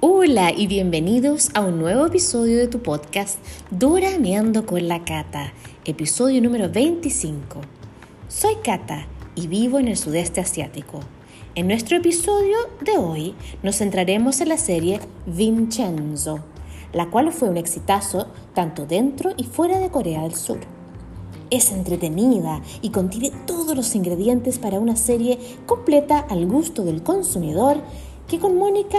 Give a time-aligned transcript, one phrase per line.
[0.00, 3.40] Hola y bienvenidos a un nuevo episodio de tu podcast
[3.72, 5.52] Dorameando con la Cata,
[5.84, 7.60] episodio número 25.
[8.28, 11.00] Soy Cata y vivo en el sudeste asiático.
[11.56, 13.34] En nuestro episodio de hoy
[13.64, 16.44] nos centraremos en la serie Vincenzo,
[16.92, 20.60] la cual fue un exitazo tanto dentro y fuera de Corea del Sur.
[21.50, 27.78] Es entretenida y contiene todos los ingredientes para una serie completa al gusto del consumidor
[28.28, 28.98] que con Mónica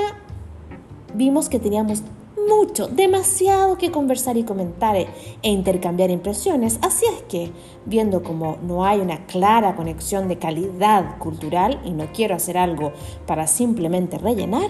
[1.14, 2.04] vimos que teníamos
[2.50, 5.08] mucho, demasiado que conversar y comentar e,
[5.44, 6.80] intercambiar impresiones.
[6.82, 7.52] Así es que,
[7.86, 12.92] viendo como no hay una clara conexión de calidad cultural y no quiero hacer algo
[13.28, 14.70] para simplemente rellenar,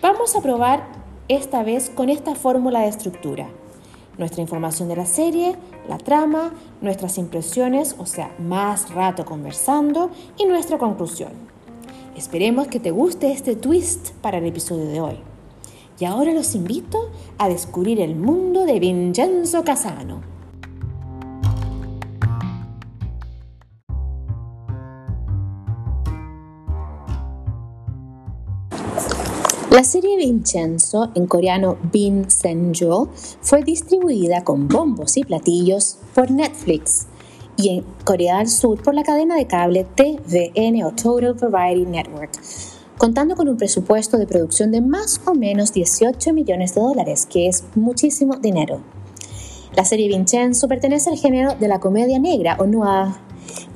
[0.00, 0.86] vamos a probar
[1.28, 3.48] esta vez con esta fórmula de estructura.
[4.18, 5.56] Nuestra información de la serie,
[5.88, 11.32] la trama, nuestras impresiones, o sea, más rato conversando y nuestra conclusión.
[12.16, 15.35] Esperemos que te guste este twist para el episodio de hoy.
[15.98, 20.20] Y ahora los invito a descubrir el mundo de Vincenzo Casano.
[29.70, 33.08] La serie Vincenzo, en coreano Vincenzo,
[33.42, 37.06] fue distribuida con bombos y platillos por Netflix
[37.58, 42.32] y en Corea del Sur por la cadena de cable TVN o Total Variety Network
[42.98, 47.48] contando con un presupuesto de producción de más o menos 18 millones de dólares, que
[47.48, 48.80] es muchísimo dinero.
[49.76, 53.14] La serie Vincenzo pertenece al género de la comedia negra o noir.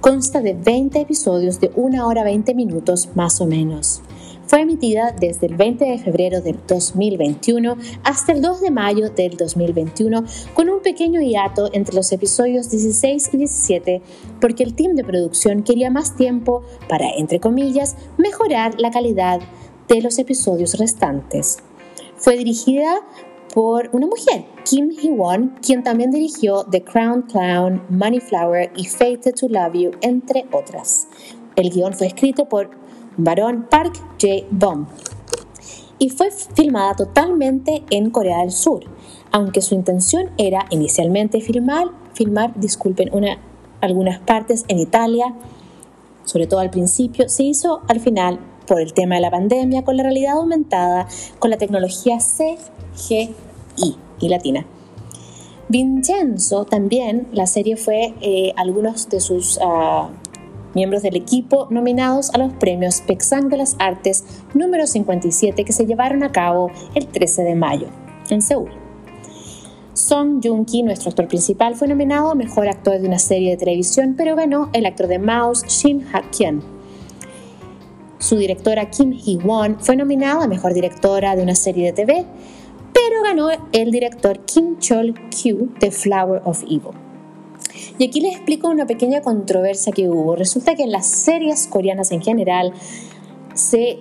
[0.01, 4.03] Consta de 20 episodios de 1 hora 20 minutos más o menos.
[4.51, 9.37] Fue emitida desde el 20 de febrero del 2021 hasta el 2 de mayo del
[9.37, 14.03] 2021, con un pequeño hiato entre los episodios 16 y 17,
[14.41, 19.39] porque el team de producción quería más tiempo para, entre comillas, mejorar la calidad
[19.87, 21.59] de los episodios restantes.
[22.17, 23.07] Fue dirigida
[23.55, 29.33] por una mujer, Kim Hee-won, quien también dirigió The Crown Clown, Money Flower y Fated
[29.37, 31.07] to Love You, entre otras.
[31.55, 32.81] El guion fue escrito por
[33.17, 34.87] Baron Park Jae-bom
[35.99, 38.85] y fue filmada totalmente en Corea del Sur,
[39.31, 43.39] aunque su intención era inicialmente filmar, filmar disculpen, una,
[43.81, 45.35] algunas partes en Italia,
[46.25, 49.97] sobre todo al principio, se hizo al final por el tema de la pandemia con
[49.97, 51.07] la realidad aumentada,
[51.39, 53.35] con la tecnología CGI
[54.21, 54.65] y latina.
[55.69, 60.09] Vincenzo también, la serie fue eh, algunos de sus uh,
[60.75, 65.87] miembros del equipo nominados a los premios Pexang de las Artes número 57 que se
[65.87, 67.89] llevaron a cabo el 13 de mayo
[68.31, 68.71] en Seúl.
[69.93, 74.15] Song Joong-ki, nuestro actor principal, fue nominado a Mejor Actor de una serie de televisión,
[74.17, 76.63] pero ganó el actor de Mouse Shin Ha-kyun.
[78.19, 82.27] Su directora Kim Hee-won fue nominada a Mejor Directora de una serie de TV,
[82.93, 87.10] pero ganó el director Kim Chol-kyu de Flower of Evil.
[87.99, 90.37] Y aquí les explico una pequeña controversia que hubo.
[90.37, 92.73] Resulta que en las series coreanas en general
[93.55, 93.99] se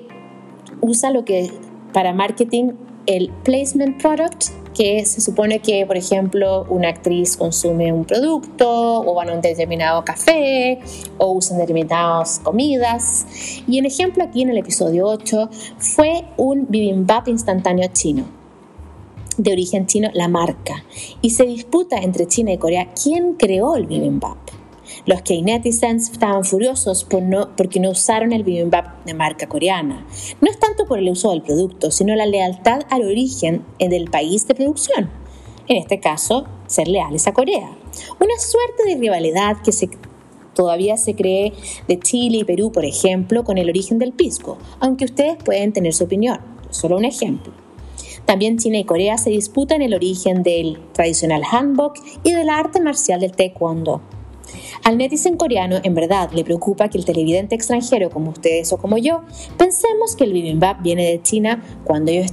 [0.81, 1.51] usa lo que
[1.93, 2.71] para marketing
[3.05, 9.13] el placement product, que se supone que, por ejemplo, una actriz consume un producto o
[9.15, 10.79] van a un determinado café
[11.17, 13.25] o usan determinadas comidas.
[13.67, 18.38] Y en ejemplo aquí en el episodio 8 fue un bibimbap instantáneo chino
[19.39, 20.83] de origen chino la marca
[21.21, 24.37] y se disputa entre China y Corea quién creó el bibimbap.
[25.05, 30.05] Los K-netizens estaban furiosos por no, porque no usaron el bibimbap de marca coreana.
[30.41, 34.45] No es tanto por el uso del producto, sino la lealtad al origen del país
[34.45, 35.09] de producción.
[35.67, 37.71] En este caso, ser leales a Corea.
[38.19, 39.71] Una suerte de rivalidad que
[40.53, 41.53] todavía se cree
[41.87, 45.93] de Chile y Perú, por ejemplo, con el origen del pisco, aunque ustedes pueden tener
[45.93, 46.39] su opinión.
[46.71, 47.68] Solo un ejemplo.
[48.29, 53.21] También China y Corea se disputan el origen del tradicional hanbok y del arte marcial
[53.21, 54.01] del taekwondo.
[54.83, 58.99] Al netizen coreano en verdad le preocupa que el televidente extranjero como ustedes o como
[58.99, 59.21] yo
[59.57, 62.31] pensemos que el bibimbap viene de China cuando ellos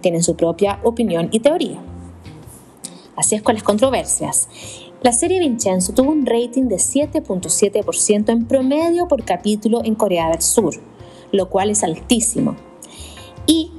[0.00, 1.78] tienen su propia opinión y teoría.
[3.14, 4.48] Así es con las controversias.
[5.02, 10.40] La serie Vincenzo tuvo un rating de 7.7% en promedio por capítulo en Corea del
[10.40, 10.72] Sur,
[11.32, 12.56] lo cual es altísimo.
[13.46, 13.72] Y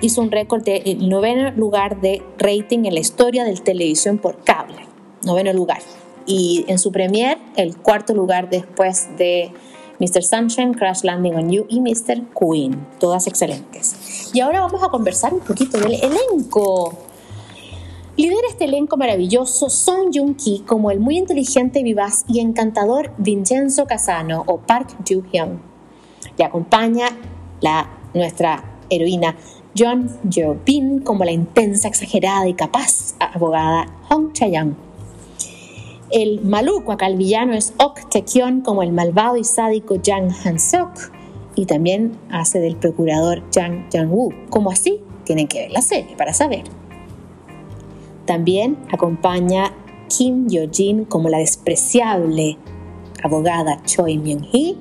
[0.00, 4.42] hizo un récord de eh, noveno lugar de rating en la historia del televisión por
[4.44, 4.86] cable.
[5.24, 5.78] Noveno lugar.
[6.26, 9.52] Y en su premier, el cuarto lugar después de
[9.98, 10.22] Mr.
[10.22, 12.22] Sunshine, Crash Landing on You y Mr.
[12.38, 12.86] Queen.
[12.98, 14.30] Todas excelentes.
[14.34, 16.98] Y ahora vamos a conversar un poquito del elenco.
[18.16, 24.44] Lidera este elenco maravilloso Song Joong-ki como el muy inteligente, vivaz y encantador Vincenzo Casano
[24.46, 25.62] o Park Joo-hyun.
[26.36, 27.06] Le acompaña
[27.60, 29.36] la, nuestra heroína
[29.76, 30.10] John
[30.64, 34.76] Bin como la intensa, exagerada y capaz abogada Hong Chayang.
[36.10, 40.92] El maluco acá, el villano, es Ok Taekyon como el malvado y sádico Jang Han-seok
[41.54, 44.32] y también hace del procurador Jang Jang-woo.
[44.50, 45.00] Como así?
[45.24, 46.64] Tienen que ver la serie para saber.
[48.26, 49.72] También acompaña
[50.08, 52.58] Kim Yo-jin como la despreciable
[53.22, 54.76] abogada Choi Myung-hee,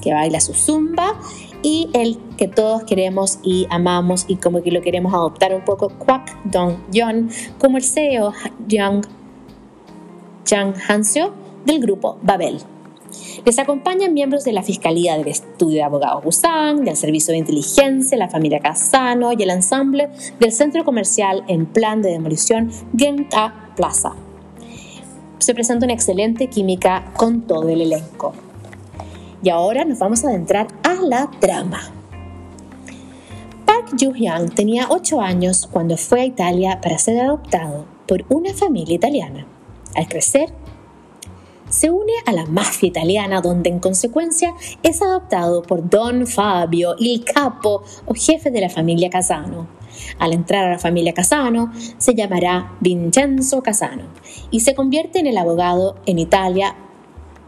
[0.00, 1.18] que baila su zumba,
[1.62, 5.88] y el que todos queremos y amamos y como que lo queremos adoptar un poco,
[5.90, 8.32] Kwak Dong-yeon, como el CEO
[8.68, 9.04] Jang
[10.88, 11.32] Hanseo
[11.64, 12.58] del grupo Babel.
[13.44, 18.16] Les acompañan miembros de la Fiscalía del Estudio de Abogados Busan, del Servicio de Inteligencia,
[18.16, 20.08] la familia Casano y el ensamble
[20.40, 24.14] del Centro Comercial en plan de demolición Genka Plaza.
[25.38, 28.32] Se presenta una excelente química con todo el elenco.
[29.42, 31.80] Y ahora nos vamos a adentrar a la trama.
[33.66, 38.94] Park Joo-hyang tenía 8 años cuando fue a Italia para ser adoptado por una familia
[38.94, 39.46] italiana.
[39.94, 40.52] Al crecer,
[41.68, 47.24] se une a la mafia italiana donde en consecuencia es adoptado por Don Fabio, el
[47.24, 49.66] capo o jefe de la familia Casano.
[50.18, 54.04] Al entrar a la familia Casano se llamará Vincenzo Casano
[54.50, 56.76] y se convierte en el abogado en Italia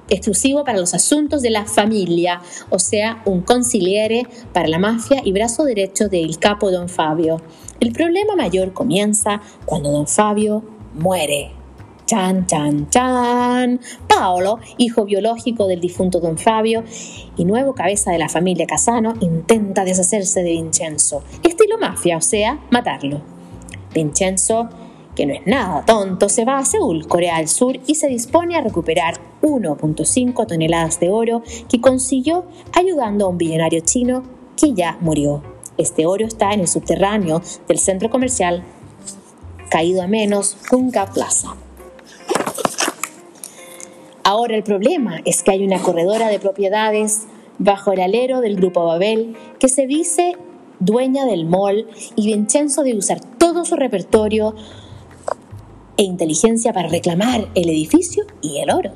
[0.09, 2.41] exclusivo para los asuntos de la familia,
[2.71, 7.41] o sea, un conciliere para la mafia y brazo derecho del capo Don Fabio.
[7.81, 10.62] El problema mayor comienza cuando Don Fabio
[10.95, 11.53] muere.
[12.06, 13.81] Chan, chan, chan.
[14.06, 16.85] Paolo, hijo biológico del difunto don Fabio
[17.37, 22.61] y nuevo cabeza de la familia Casano, intenta deshacerse de Vincenzo, estilo mafia, o sea,
[22.71, 23.23] matarlo.
[23.95, 24.69] Vincenzo,
[25.17, 28.56] que no es nada tonto, se va a Seúl, Corea del Sur, y se dispone
[28.56, 34.23] a recuperar 1.5 toneladas de oro que consiguió ayudando a un billonario chino
[34.56, 35.43] que ya murió.
[35.76, 38.64] Este oro está en el subterráneo del centro comercial
[39.70, 41.56] caído a menos Kunka Plaza.
[44.23, 47.26] Ahora el problema es que hay una corredora de propiedades
[47.58, 50.37] bajo el alero del grupo Babel que se dice
[50.81, 51.87] dueña del mall
[52.17, 54.55] y Vincenzo de usar todo su repertorio
[55.96, 58.93] e inteligencia para reclamar el edificio y el oro.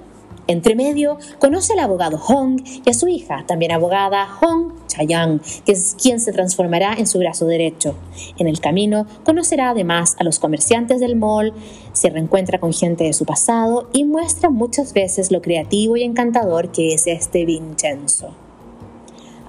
[0.50, 5.72] Entre medio, conoce al abogado Hong y a su hija, también abogada Hong Chayang, que
[5.72, 7.94] es quien se transformará en su brazo derecho.
[8.38, 11.52] En el camino, conocerá además a los comerciantes del mall,
[11.92, 16.72] se reencuentra con gente de su pasado y muestra muchas veces lo creativo y encantador
[16.72, 18.30] que es este Vincenzo.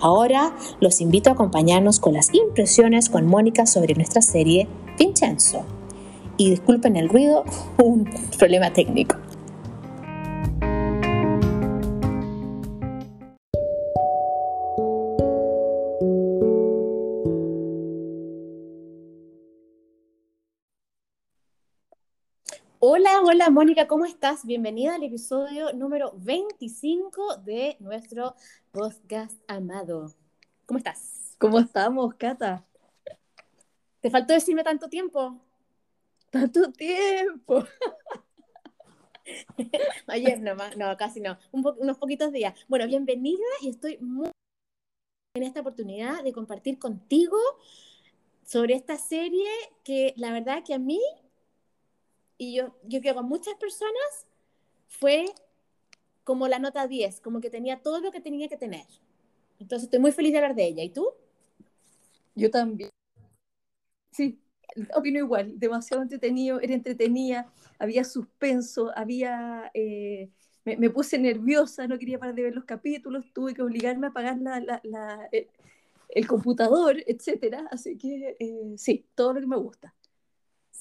[0.02, 4.68] Ahora los invito a acompañarnos con las impresiones con Mónica sobre nuestra serie
[4.98, 5.62] Vincenzo.
[6.36, 7.46] Y disculpen el ruido,
[7.78, 9.16] un problema técnico.
[22.92, 24.44] Hola, hola Mónica, ¿cómo estás?
[24.44, 28.34] Bienvenida al episodio número 25 de nuestro
[28.72, 30.16] podcast amado.
[30.66, 31.36] ¿Cómo estás?
[31.38, 32.66] ¿Cómo estamos, Cata?
[34.02, 35.40] ¿Te faltó decirme tanto tiempo?
[36.32, 37.64] Tanto tiempo.
[40.08, 42.56] Ayer nomás, no, casi no, unos poquitos días.
[42.68, 44.32] Bueno, bienvenida y estoy muy
[45.36, 47.38] en esta oportunidad de compartir contigo
[48.44, 49.48] sobre esta serie
[49.84, 51.00] que la verdad que a mí
[52.40, 54.26] y yo, yo creo que muchas personas
[54.88, 55.26] fue
[56.24, 58.86] como la nota 10, como que tenía todo lo que tenía que tener.
[59.60, 60.84] Entonces estoy muy feliz de hablar de ella.
[60.84, 61.10] ¿Y tú?
[62.36, 62.90] Yo también.
[64.12, 64.40] Sí,
[64.96, 65.60] opino igual.
[65.60, 69.70] Demasiado entretenido, era entretenida, había suspenso, había...
[69.74, 70.30] Eh,
[70.64, 74.38] me, puse nerviosa, no quería parar de ver los capítulos, tuve que obligarme a apagar
[74.38, 75.48] la, la, eh,
[76.10, 77.68] el, computador, etcétera.
[77.72, 79.94] Así que eh, sí, todo lo que me gusta.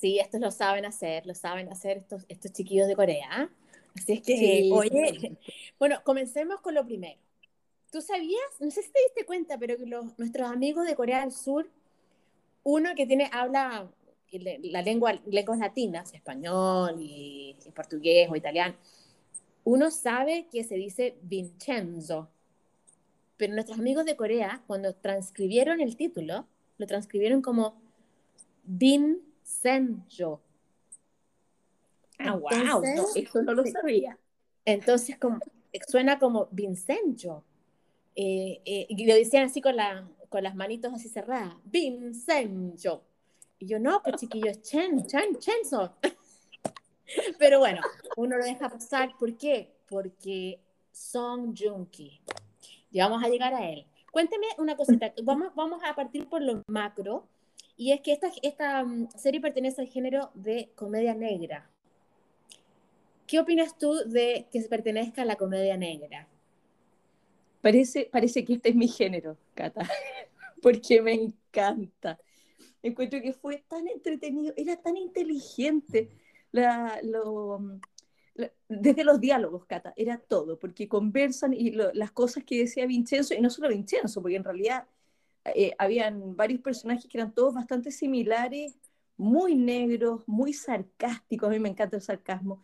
[0.00, 3.50] Sí, estos lo saben hacer, lo saben hacer estos, estos chiquillos de Corea.
[3.96, 5.36] Así es que, oye,
[5.78, 7.18] bueno, comencemos con lo primero.
[7.90, 8.40] ¿Tú sabías?
[8.60, 11.68] No sé si te diste cuenta, pero que los, nuestros amigos de Corea del Sur,
[12.62, 13.90] uno que tiene, habla
[14.30, 18.76] la lengua, lenguas latinas, español y, y portugués o italiano,
[19.64, 22.28] uno sabe que se dice Vincenzo,
[23.36, 27.80] pero nuestros amigos de Corea, cuando transcribieron el título, lo transcribieron como
[28.64, 30.42] Vin Senjo.
[32.18, 32.82] Ah, wow,
[33.14, 34.18] eso no lo sabía.
[34.64, 35.38] Entonces, como,
[35.86, 37.44] suena como Vincenzo.
[38.14, 43.04] Eh, eh, y lo decían así con, la, con las manitos así cerradas, Vincenzo.
[43.58, 45.94] Y yo, no, pues chiquillos, Chen, Chen, Chenzo.
[47.38, 47.80] Pero bueno,
[48.16, 49.16] uno lo deja pasar.
[49.18, 49.72] ¿Por qué?
[49.88, 50.60] Porque
[50.92, 52.20] Song Joong-ki.
[52.90, 53.86] Ya vamos a llegar a él.
[54.12, 55.12] Cuénteme una cosita.
[55.22, 57.28] Vamos, vamos a partir por lo macro
[57.78, 61.70] y es que esta, esta mm, serie pertenece al género de comedia negra.
[63.26, 66.28] ¿Qué opinas tú de que se pertenezca a la comedia negra?
[67.62, 69.88] Parece, parece que este es mi género, Cata,
[70.62, 72.18] porque me encanta.
[72.82, 76.10] Encuentro que fue tan entretenido, era tan inteligente.
[76.50, 77.80] La, lo, mm,
[78.68, 83.40] desde los diálogos, Cata, era todo, porque conversan y las cosas que decía Vincenzo, y
[83.40, 84.88] no solo Vincenzo, porque en realidad
[85.54, 88.78] eh, habían varios personajes que eran todos bastante similares,
[89.16, 92.62] muy negros, muy sarcásticos, a mí me encanta el sarcasmo,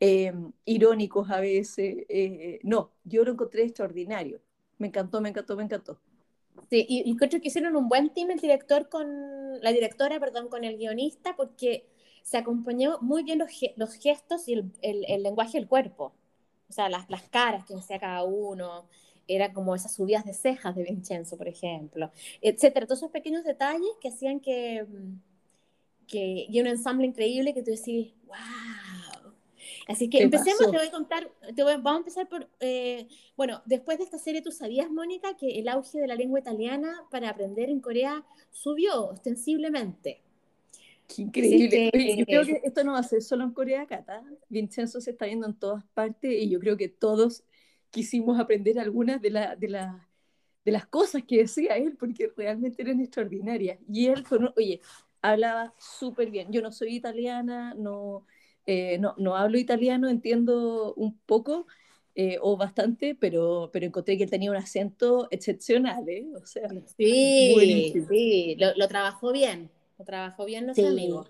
[0.00, 2.04] em, irónicos a veces.
[2.08, 4.40] Eh, no, yo lo encontré extraordinario.
[4.78, 6.00] Me encantó, me encantó, me encantó.
[6.70, 9.06] Sí, y, y creo que hicieron un buen team el director con,
[9.60, 11.86] la directora, perdón, con el guionista, porque
[12.22, 16.14] se acompañó muy bien los, los gestos y el, el, lenguaje del cuerpo.
[16.68, 18.88] O sea, las, las caras que hacía cada uno,
[19.28, 22.10] eran como esas subidas de cejas de Vincenzo, por ejemplo,
[22.40, 22.86] etcétera.
[22.86, 24.86] Todos esos pequeños detalles que hacían que,
[26.06, 29.32] que y un ensamble increíble que tú decís, wow.
[29.88, 33.62] Así que empecemos, te voy a contar, te voy, vamos a empezar por, eh, bueno,
[33.66, 37.30] después de esta serie, ¿tú sabías, Mónica, que el auge de la lengua italiana para
[37.30, 40.22] aprender en Corea subió ostensiblemente?
[41.08, 42.16] Qué increíble.
[42.16, 44.22] yo creo que esto no va a ser solo en Corea, Cata.
[44.48, 47.42] Vincenzo se está viendo en todas partes y yo creo que todos
[47.92, 50.08] quisimos aprender algunas de, la, de, la,
[50.64, 53.78] de las cosas que decía él, porque realmente eran extraordinarias.
[53.88, 54.24] Y él,
[54.56, 54.80] oye,
[55.20, 56.50] hablaba súper bien.
[56.50, 58.26] Yo no soy italiana, no,
[58.66, 61.66] eh, no, no, hablo italiano, entiendo un poco
[62.14, 66.26] eh, o bastante, pero, pero encontré que él tenía un acento excepcional, ¿eh?
[66.42, 71.26] O sea, sí, sí, lo, lo, trabajó bien, lo trabajó bien nuestro amigo.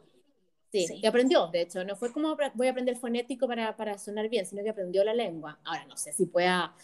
[0.73, 4.31] Sí, y aprendió, de hecho, no fue como voy a aprender fonético para, para sonar
[4.31, 5.59] bien, sino que aprendió la lengua.
[5.65, 6.75] Ahora no sé si pueda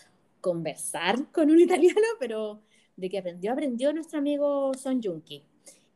[0.43, 2.61] conversar con un italiano, pero
[2.97, 5.43] de que aprendió, aprendió nuestro amigo Son Junki.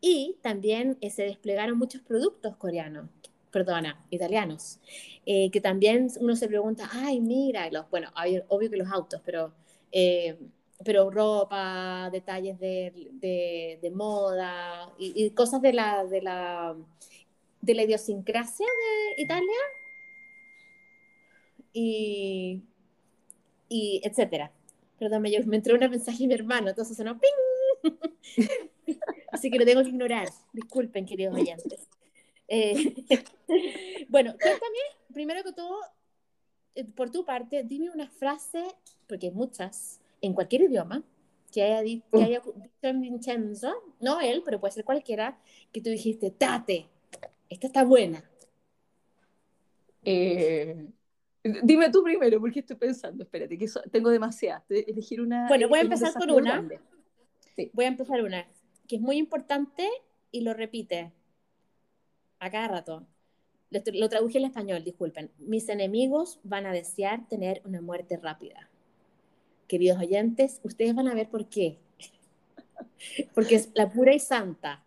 [0.00, 3.10] Y también eh, se desplegaron muchos productos coreanos,
[3.50, 4.80] perdona, italianos,
[5.26, 8.10] eh, que también uno se pregunta, ay, mira, los, bueno,
[8.48, 9.52] obvio que los autos, pero,
[9.92, 10.38] eh,
[10.84, 16.74] pero ropa, detalles de, de, de moda y, y, cosas de la, de la
[17.62, 19.60] de la idiosincrasia de Italia
[21.72, 22.62] y,
[23.68, 24.52] y etcétera.
[24.98, 27.92] Perdón, me, me entró un mensaje de mi hermano, entonces sonó ¡ping!
[29.32, 30.28] Así que lo tengo que ignorar.
[30.52, 31.88] Disculpen, queridos oyentes.
[32.48, 32.94] Eh,
[34.08, 34.78] bueno, cuéntame,
[35.12, 35.78] primero que todo,
[36.74, 38.62] eh, por tu parte, dime una frase,
[39.08, 41.02] porque hay muchas, en cualquier idioma,
[41.50, 45.38] que haya, que haya dicho en Vincenzo, no él, pero puede ser cualquiera,
[45.72, 46.88] que tú dijiste, tate,
[47.52, 48.24] esta está buena.
[50.04, 50.88] Eh,
[51.62, 54.64] dime tú primero, porque estoy pensando, espérate, que tengo demasiadas.
[54.68, 55.48] Elegir una.
[55.48, 56.68] Bueno, voy a empezar con una.
[57.72, 58.46] Voy a empezar una,
[58.88, 59.88] que es muy importante
[60.30, 61.12] y lo repite
[62.38, 63.06] a cada rato.
[63.70, 65.30] Lo, lo traduje en español, disculpen.
[65.38, 68.70] Mis enemigos van a desear tener una muerte rápida.
[69.68, 71.78] Queridos oyentes, ustedes van a ver por qué.
[73.34, 74.84] Porque es la pura y santa.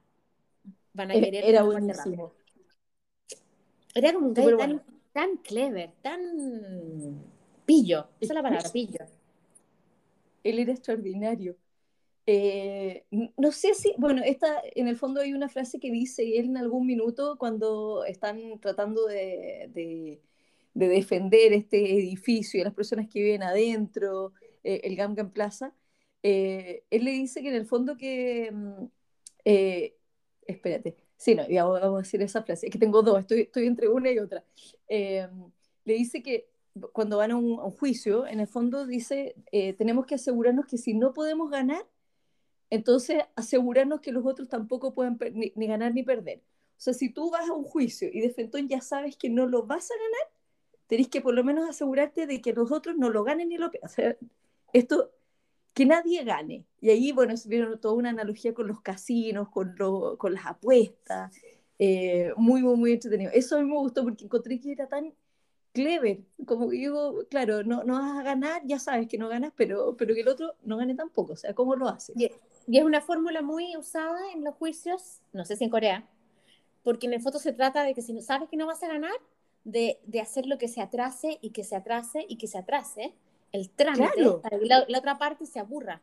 [0.93, 2.44] Van a querer Era una muerte rápida.
[3.95, 4.83] Era como un tan,
[5.13, 6.19] tan clever, tan
[7.65, 8.09] pillo.
[8.19, 8.99] Esa es la palabra, pillo.
[10.43, 11.55] Él era extraordinario.
[12.27, 13.05] Eh,
[13.37, 16.57] no sé si, bueno, esta, en el fondo hay una frase que dice él en
[16.57, 20.21] algún minuto cuando están tratando de, de,
[20.73, 24.33] defender este edificio y las personas que viven adentro,
[24.63, 25.73] eh, el Gamgan Plaza,
[26.21, 28.85] eh, él le dice que en el fondo que, mm,
[30.47, 33.88] espérate, Sí, no, vamos a decir esa frase, es que tengo dos, estoy, estoy entre
[33.88, 34.43] una y otra.
[34.88, 35.27] Eh,
[35.86, 36.50] le dice que
[36.91, 40.93] cuando van a un, juicio, en el fondo dice, eh, tenemos que asegurarnos que si
[40.93, 41.86] no podemos ganar,
[42.69, 46.39] entonces asegurarnos que los otros tampoco pueden ni, ganar ni perder.
[46.77, 49.48] O sea, si tú vas a un juicio y de frente ya sabes que no
[49.48, 50.34] lo vas a ganar,
[50.88, 53.72] tenés que por lo menos asegurarte de que los otros no lo ganen ni lo
[53.72, 53.89] pierdan.
[53.89, 54.17] O sea,
[54.74, 55.12] esto
[55.75, 56.65] que nadie gane.
[56.82, 60.46] Y ahí, bueno, se vieron toda una analogía con los casinos, con, lo, con las
[60.46, 61.36] apuestas,
[61.77, 63.29] eh, muy, muy, muy entretenido.
[63.34, 65.13] Eso a mí me gustó porque encontré que era tan
[65.74, 69.51] clever, como que digo, claro, no, no vas a ganar, ya sabes que no ganas,
[69.58, 72.13] pero, pero que el otro no gane tampoco, o sea, ¿cómo lo hace?
[72.15, 72.32] Y,
[72.67, 76.08] y es una fórmula muy usada en los juicios, no sé si en Corea,
[76.82, 79.12] porque en el foto se trata de que si sabes que no vas a ganar,
[79.65, 83.13] de, de hacer lo que se atrase y que se atrase y que se atrase,
[83.55, 86.01] el trámite para que la, otra parte se aburra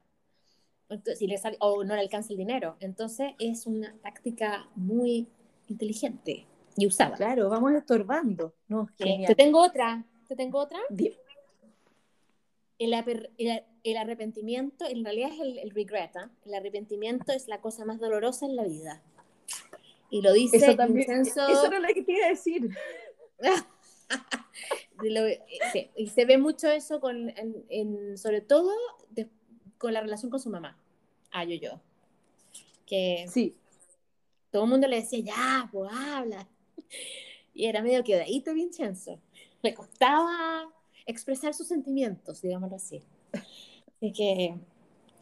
[1.16, 2.76] si le o no le alcanza el dinero.
[2.80, 5.28] Entonces es una táctica muy
[5.68, 7.16] inteligente y usada.
[7.16, 8.54] Claro, vamos estorbando.
[8.68, 10.04] No, te tengo otra.
[10.28, 10.78] ¿Te tengo otra?
[12.78, 12.94] El,
[13.84, 16.16] el, arrepentimiento, en realidad es el, regret.
[16.16, 16.30] ¿ah?
[16.44, 19.02] El arrepentimiento es la cosa más dolorosa en la vida.
[20.10, 21.48] Y lo dice Eso también, Vincenzo.
[21.48, 22.70] Eso era lo que te iba a decir.
[25.10, 25.26] Lo-
[25.72, 28.70] sí, y se ve mucho eso con, en- en- sobre todo
[29.10, 29.28] de-
[29.78, 30.78] con la relación con su mamá,
[31.30, 31.80] a yo
[32.86, 33.56] que Sí,
[34.50, 36.46] todo el mundo le decía, ya, pues habla,
[37.54, 39.18] y era medio quedadito Vincenzo,
[39.62, 40.70] le costaba
[41.06, 43.02] expresar sus sentimientos, digámoslo así.
[43.96, 44.54] Así que,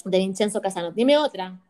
[0.04, 1.60] de Vincenzo Casano, dime otra.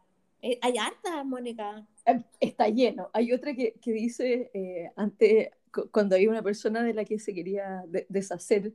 [0.43, 1.87] Eh, Hay harta, Mónica.
[2.07, 3.11] eh, está lleno.
[3.12, 5.52] Hay otra que, que dice, eh, ante,
[5.91, 8.73] cuando hay una persona de la que se quería de- deshacer,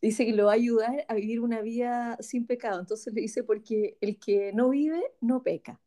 [0.00, 2.80] dice que lo va a ayudar a vivir una vida sin pecado.
[2.80, 5.80] Entonces le dice, porque el que no vive, no peca.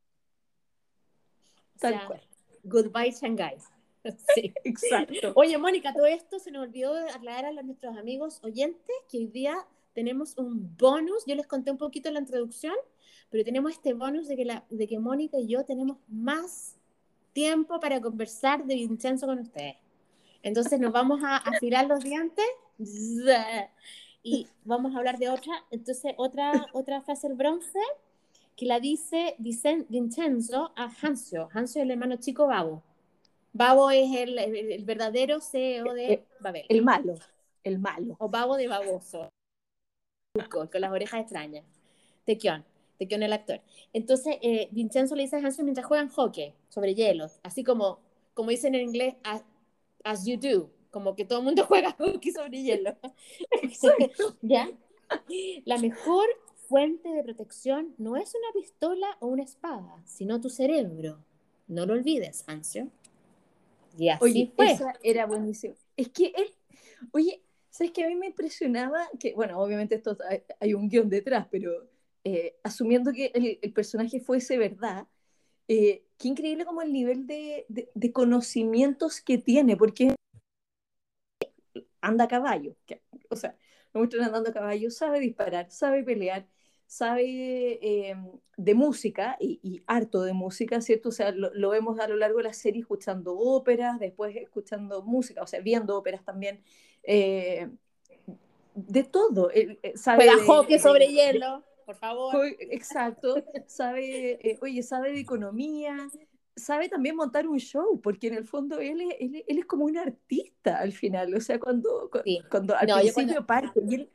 [1.76, 2.22] O Tal sea, cual.
[2.64, 3.58] Goodbye, Shanghai.
[4.34, 4.52] Sí.
[4.64, 5.34] Exacto.
[5.36, 9.28] Oye, Mónica, todo esto se nos olvidó de aclarar a nuestros amigos oyentes que hoy
[9.28, 9.56] día
[9.94, 11.24] tenemos un bonus.
[11.28, 12.74] Yo les conté un poquito en la introducción,
[13.30, 16.78] pero tenemos este bonus de que, la, de que Mónica y yo tenemos más
[17.34, 19.76] tiempo para conversar de Vincenzo con ustedes.
[20.44, 22.46] Entonces nos vamos a afilar los dientes
[24.24, 27.80] y vamos a hablar de otra, entonces otra, otra frase del bronce
[28.56, 31.50] que la dice Vincenzo a Hansio.
[31.54, 32.84] Hansio es el hermano chico Babo.
[33.54, 36.66] Babo es el, el- el verdadero CEO de Babel.
[36.70, 37.16] El malo,
[37.64, 38.16] el malo.
[38.20, 39.30] O Babo de Baboso.
[40.50, 41.66] Con con las orejas extrañas.
[42.26, 42.64] Tequión.
[42.98, 43.60] Tequión el actor.
[43.94, 47.30] Entonces, eh, Vincenzo le dice a Hansio mientras juegan hockey sobre hielo.
[47.44, 48.00] Así como,
[48.34, 49.16] como dicen en inglés,
[50.04, 50.70] as you do.
[50.92, 52.96] Como que todo el mundo juega hockey sobre hielo.
[54.42, 54.70] ¿Ya?
[55.66, 56.26] La mejor
[56.68, 61.24] fuente de protección no es una pistola o una espada, sino tu cerebro.
[61.68, 62.90] No lo olvides, Hansio.
[63.98, 64.72] Y así Oye, fue.
[64.72, 65.76] esa era buenísima.
[65.98, 66.54] Es que él,
[67.12, 69.10] oye, ¿sabes que a mí me impresionaba?
[69.20, 71.88] Que, bueno, obviamente esto hay, hay un guion detrás, pero
[72.24, 75.08] eh, asumiendo que el, el personaje fuese verdad,
[75.68, 80.16] eh, qué increíble como el nivel de, de- de conocimientos que tiene, porque
[82.02, 82.76] anda a caballo.
[82.86, 83.56] que- o sea,
[83.94, 86.48] lo muestran andando a caballo, sabe disparar, sabe pelear,
[86.88, 88.16] sabe eh,
[88.58, 91.10] de música y, y harto de música, ¿cierto?
[91.10, 95.02] O sea, lo, lo vemos a lo largo de la serie escuchando óperas, después escuchando
[95.04, 96.64] música, o sea, viendo óperas también.
[97.04, 97.70] eh,
[98.74, 99.50] de todo.
[99.96, 102.46] sabe Juega de- hockey sobre hielo, por favor.
[102.60, 105.98] Exacto, sabe, eh, oye, sabe de economía,
[106.56, 109.66] sabe también montar un show, porque en el fondo él es, él, es- él es
[109.66, 112.40] como un artista al final, o sea, cuando, cu- Sí.
[112.50, 114.10] cuando al No, principio parte y él,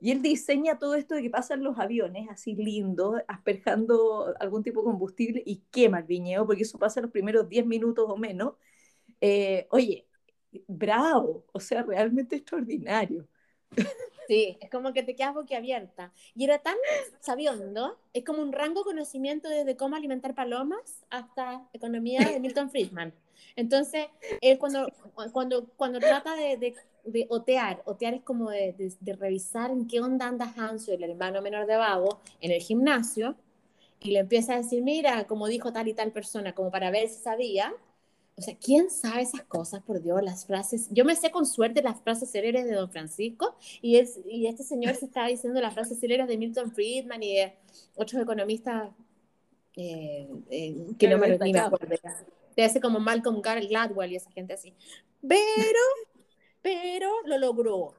[0.00, 4.80] y él diseña todo esto de que pasan los aviones así lindos, asperjando algún tipo
[4.80, 8.54] de combustible y quema el viñedo, porque eso pasa los primeros 10 minutos o menos.
[9.20, 10.08] Eh, oye,
[10.68, 13.28] bravo, o sea, realmente extraordinario.
[14.26, 16.12] Sí, es como que te quedas boquiabierta.
[16.34, 16.76] Y era tan
[17.20, 22.70] sabiondo, es como un rango de conocimiento desde cómo alimentar palomas hasta economía de Milton
[22.70, 23.12] Friedman.
[23.54, 24.06] Entonces,
[24.40, 24.88] él cuando,
[25.32, 26.74] cuando, cuando trata de, de,
[27.04, 31.40] de otear, otear es como de, de, revisar en qué onda anda Hansio, el hermano
[31.40, 33.36] menor de Babo, en el gimnasio,
[34.00, 37.08] y le empieza a decir, mira, como dijo tal y tal persona, como para ver
[37.08, 37.74] si sabía.
[38.38, 40.22] O sea, ¿quién sabe esas cosas, por Dios?
[40.22, 40.88] Las frases.
[40.90, 44.62] Yo me sé con suerte las frases célebres de Don Francisco y, es, y este
[44.62, 47.54] señor se estaba diciendo las frases célebres de Milton Friedman y de
[47.94, 48.90] otros economistas
[49.76, 51.86] eh, eh, que no me, ni me acuerdo.
[52.56, 54.74] De ese como Malcolm Gladwell y esa gente así.
[55.26, 55.80] Pero,
[56.60, 57.94] pero lo logró.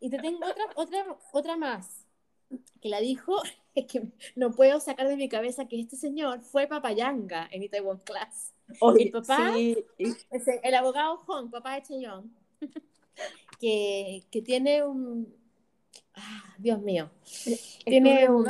[0.00, 2.06] Y te tengo otra, otra, otra más
[2.80, 3.40] que la dijo,
[3.74, 7.98] es que no puedo sacar de mi cabeza que este señor fue papayanga en Itaewon
[7.98, 8.54] Class.
[8.80, 9.84] Oye, el papá, sí,
[10.62, 12.34] el, abogado Hong, papá de Cheyón,
[13.60, 15.34] que, que tiene un...
[16.14, 17.10] Ah, Dios mío.
[17.84, 18.44] Tiene un,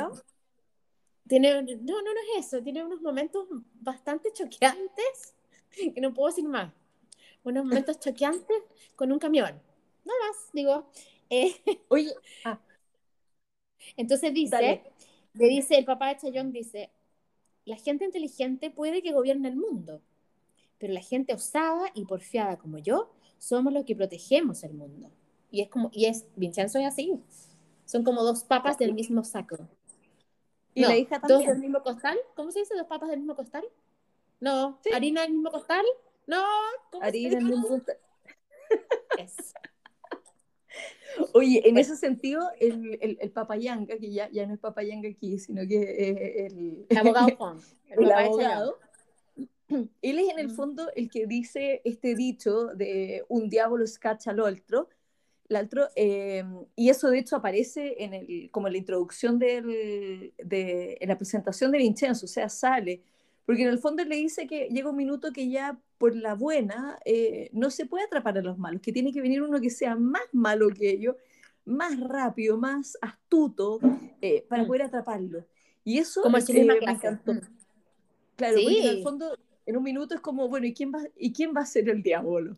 [1.30, 2.60] tiene, no, no, no es eso.
[2.60, 5.36] Tiene unos momentos bastante choqueantes,
[5.70, 6.72] que no puedo decir más.
[7.44, 8.64] Unos momentos choqueantes
[8.96, 9.62] con un camión.
[10.04, 10.90] Nada más, digo.
[11.32, 11.54] Eh,
[11.86, 12.12] Oye,
[12.44, 12.58] ah,
[13.96, 14.82] entonces dice, Dale.
[15.34, 16.90] le dice, el papá de Cheyón dice,
[17.64, 20.02] la gente inteligente puede que gobierne el mundo,
[20.80, 25.10] pero la gente osada y porfiada como yo somos los que protegemos el mundo.
[25.52, 27.20] Y es como, y es, Vincenzo es así.
[27.84, 29.58] Son como dos papas del mismo saco.
[30.74, 31.50] y No, la hija ¿Dos también.
[31.50, 32.18] del mismo costal?
[32.34, 32.74] ¿Cómo se dice?
[32.76, 33.64] ¿Dos papas del mismo costal?
[34.40, 34.78] No.
[34.82, 34.90] Sí.
[34.92, 35.84] ¿Harina del mismo costal?
[36.26, 36.42] No.
[36.90, 37.54] ¿Cómo Harina se en dice?
[37.54, 37.84] el mundo.
[39.18, 39.54] Es-
[41.34, 41.80] Oye, en Bueno.
[41.80, 45.80] ese sentido, el, el, el papayanga, que ya, ya no es papayanga aquí, sino que
[45.82, 47.58] es el, El abogado Juan.
[47.88, 48.78] el abogado,
[50.02, 50.56] él es en el Mm.
[50.56, 54.88] fondo el que dice este dicho de un diablo escacha al otro,
[55.48, 56.44] l'altro, eh,
[56.76, 61.16] y eso de hecho aparece en el, como en la introducción del, de, en la
[61.16, 63.02] presentación de Vincenzo, o sea, sale,
[63.46, 66.98] porque en el fondo le dice que llega un minuto que ya por la buena
[67.04, 69.96] eh, no se puede atrapar a los malos, que tiene que venir uno que sea
[69.96, 71.16] más malo que ellos,
[71.64, 73.80] más rápido, más astuto
[74.22, 74.66] eh, para mm.
[74.66, 75.44] poder atraparlo.
[75.84, 77.34] Y eso como el me encantó.
[77.34, 77.40] Mm.
[78.36, 81.32] Claro, porque en el fondo, en un minuto es como, bueno, ¿y quién va, ¿y
[81.32, 82.56] quién va a ser el diablo?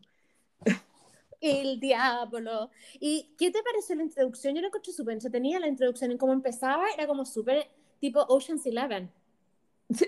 [1.43, 2.71] el diablo.
[2.99, 4.55] ¿Y qué te pareció la introducción?
[4.55, 7.67] Yo la encontré súper tenía la introducción en cómo empezaba, era como súper
[7.99, 9.11] tipo Ocean's Eleven.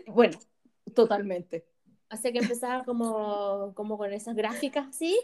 [0.07, 0.39] bueno,
[0.93, 1.65] totalmente.
[2.09, 5.19] Así que empezaba como, como con esas gráficas ¿sí?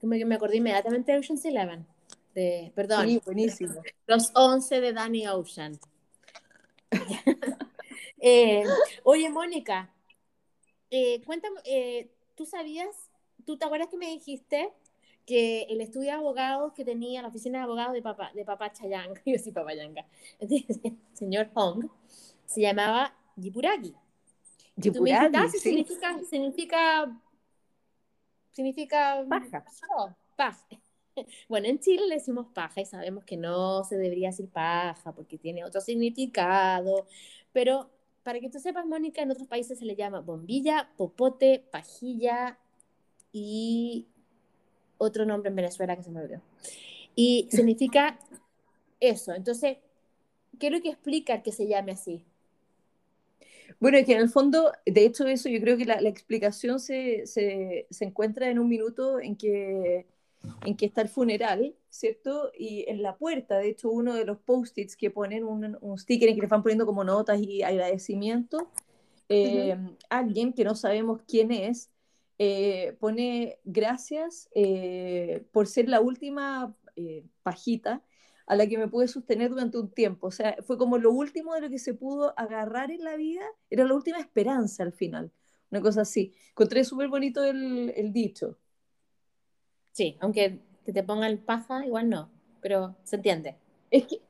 [0.00, 1.86] como que me acordé inmediatamente de Ocean's Eleven.
[2.34, 3.08] De, perdón.
[3.08, 3.82] Sí, buenísimo.
[4.06, 5.78] Los 11 de Danny Ocean.
[8.22, 8.64] Eh,
[9.02, 9.88] oye, Mónica,
[10.90, 13.10] eh, cuéntame, eh, ¿tú sabías,
[13.44, 14.72] tú te acuerdas que me dijiste
[15.26, 18.72] que el estudio de abogados que tenía la oficina de abogados de papá, de papá
[18.72, 20.06] Chayang, yo sí papá Yanga,
[21.12, 21.88] señor Hong,
[22.46, 23.94] se llamaba Jipuragi.
[24.80, 25.58] Jipuragi, sí.
[25.58, 27.20] significa, significa,
[28.52, 29.64] significa paja.
[30.36, 30.66] paja.
[31.48, 35.36] Bueno, en Chile le decimos paja y sabemos que no se debería decir paja porque
[35.36, 37.06] tiene otro significado,
[37.52, 37.90] pero
[38.22, 42.58] para que tú sepas, Mónica, en otros países se le llama bombilla, popote, pajilla
[43.32, 44.06] y
[44.98, 46.42] otro nombre en Venezuela que se me olvidó.
[47.14, 48.18] Y significa
[49.00, 49.34] eso.
[49.34, 49.78] Entonces,
[50.58, 52.24] ¿qué es lo que explica que se llame así?
[53.78, 57.26] Bueno, es que en el fondo, de hecho, eso yo creo que la, explicación se,
[57.26, 60.06] se, se, encuentra en un minuto en que,
[60.64, 62.50] en que está el funeral, ¿cierto?
[62.56, 66.28] Y en la puerta, de hecho, uno de los post-its que ponen un, un, sticker
[66.28, 68.70] en que le van poniendo como notas y agradecimiento,
[69.28, 69.76] eh,
[70.08, 71.90] alguien que no sabemos quién es,
[72.42, 78.02] eh, pone gracias eh, por ser la última eh, pajita
[78.46, 80.28] a la que me pude sostener durante un tiempo.
[80.28, 83.42] O sea, fue como lo último de lo que se pudo agarrar en la vida,
[83.68, 85.30] era la última esperanza al final,
[85.70, 86.32] una cosa así.
[86.48, 88.56] Encontré súper bonito el, el, dicho.
[89.92, 93.56] Sí, aunque que te ponga el paja, igual no, pero se entiende.
[93.90, 94.20] Es que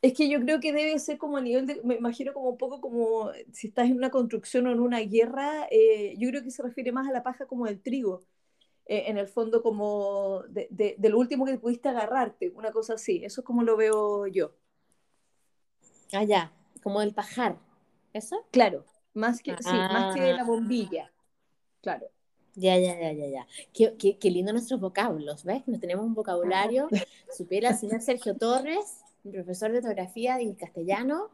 [0.00, 2.58] es que yo creo que debe ser como a nivel de, me imagino como un
[2.58, 6.50] poco como si estás en una construcción o en una guerra, eh, yo creo que
[6.50, 8.22] se refiere más a la paja como del trigo,
[8.86, 13.22] eh, en el fondo como de, de, lo último que pudiste agarrarte, una cosa así,
[13.24, 14.54] eso es como lo veo yo.
[16.12, 16.52] Ah, ya,
[16.82, 17.58] como el pajar,
[18.12, 18.46] ¿eso?
[18.52, 20.46] Claro, más que, sí, más que de la ah.
[20.46, 21.12] bombilla,
[21.82, 22.06] claro.
[22.56, 23.46] Ya, ya, ya, ya, ya.
[23.72, 25.62] Qué, qué, qué lindo nuestros vocablos, ¿ves?
[25.68, 26.88] Nos tenemos un vocabulario.
[27.36, 31.30] Supiera el señor Sergio Torres profesor de ortografía y castellano,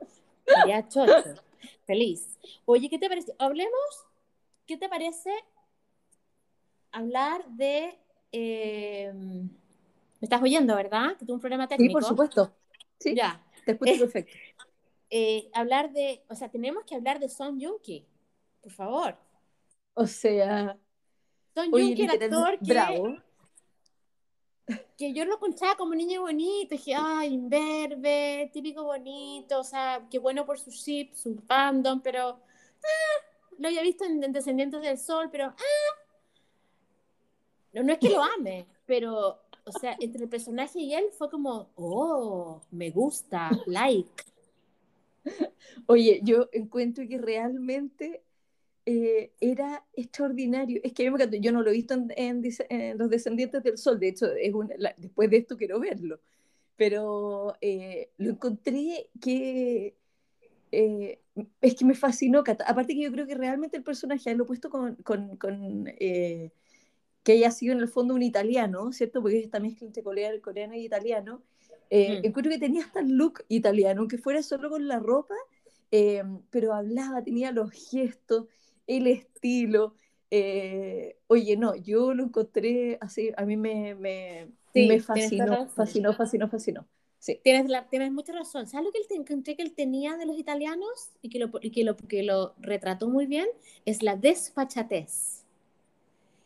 [0.46, 1.34] sería chocho.
[1.86, 2.38] Feliz.
[2.64, 3.34] Oye, ¿qué te parece?
[3.38, 4.06] Hablemos,
[4.66, 5.30] ¿qué te parece
[6.90, 7.98] hablar de...
[8.32, 11.16] Eh, me estás oyendo, ¿verdad?
[11.16, 11.90] Que tuve un problema técnico.
[11.90, 12.52] Sí, por supuesto.
[12.98, 13.44] Sí, ya.
[13.64, 14.32] Te escucho perfecto.
[15.10, 18.06] Eh, hablar de, o sea, tenemos que hablar de Son Yunki,
[18.62, 19.16] por favor.
[19.94, 20.78] O sea,
[21.54, 23.16] Son Yunki, el actor que, bravo
[24.96, 30.18] que yo lo conchaba como niño bonito, dije, ay, imberbe, típico bonito, o sea, qué
[30.18, 33.24] bueno por su ship, su fandom, pero ah,
[33.58, 35.98] lo había visto en, Descendientes del Sol, pero ah,
[37.72, 41.30] no, no es que lo ame, pero, o sea, entre el personaje y él fue
[41.30, 44.24] como, oh, me gusta, like.
[45.86, 48.22] Oye, yo encuentro que realmente
[48.84, 50.80] eh, era extraordinario.
[50.82, 51.04] Es que
[51.40, 52.42] yo no lo he visto en,
[52.98, 54.52] Los Descendientes del Sol, de hecho, es
[54.96, 56.20] después de esto quiero verlo,
[56.76, 59.94] pero eh, lo encontré que
[60.72, 61.20] eh,
[61.60, 62.40] es que me fascinó.
[62.40, 67.32] Aparte que yo creo que realmente el personaje, lo he puesto con, con, con que
[67.32, 69.22] haya sido en el fondo un italiano, ¿cierto?
[69.22, 71.44] Porque es esta mezcla entre coreano, y italiano.
[71.88, 72.24] Mm.
[72.24, 75.36] Encuentro que tenía hasta el look italiano, aunque fuera solo con la ropa,
[76.50, 78.46] pero hablaba, tenía los gestos
[78.96, 79.94] el estilo.
[80.30, 86.48] Eh, oye, no, yo lo encontré así, a mí me, me, me fascinó, fascinó, fascinó,
[86.48, 86.88] fascinó.
[87.18, 87.38] Sí.
[87.44, 88.66] Tienes, la, tienes mucha razón.
[88.66, 91.70] ¿Sabes lo que él encontré que él tenía de los italianos y que lo, y
[91.70, 93.46] que lo, que lo retrató muy bien?
[93.84, 95.44] Es la desfachatez.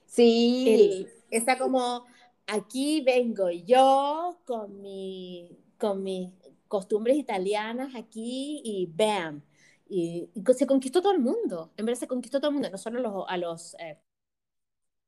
[0.07, 1.07] Sí.
[1.31, 2.05] está como,
[2.47, 6.31] aquí vengo yo con, mi, con mis
[6.69, 9.43] costumbres italianas aquí y bam
[9.89, 13.29] y, se conquistó todo el mundo, en verdad se conquistó todo el mundo, no solo
[13.29, 13.75] a los...
[13.75, 13.99] Eh,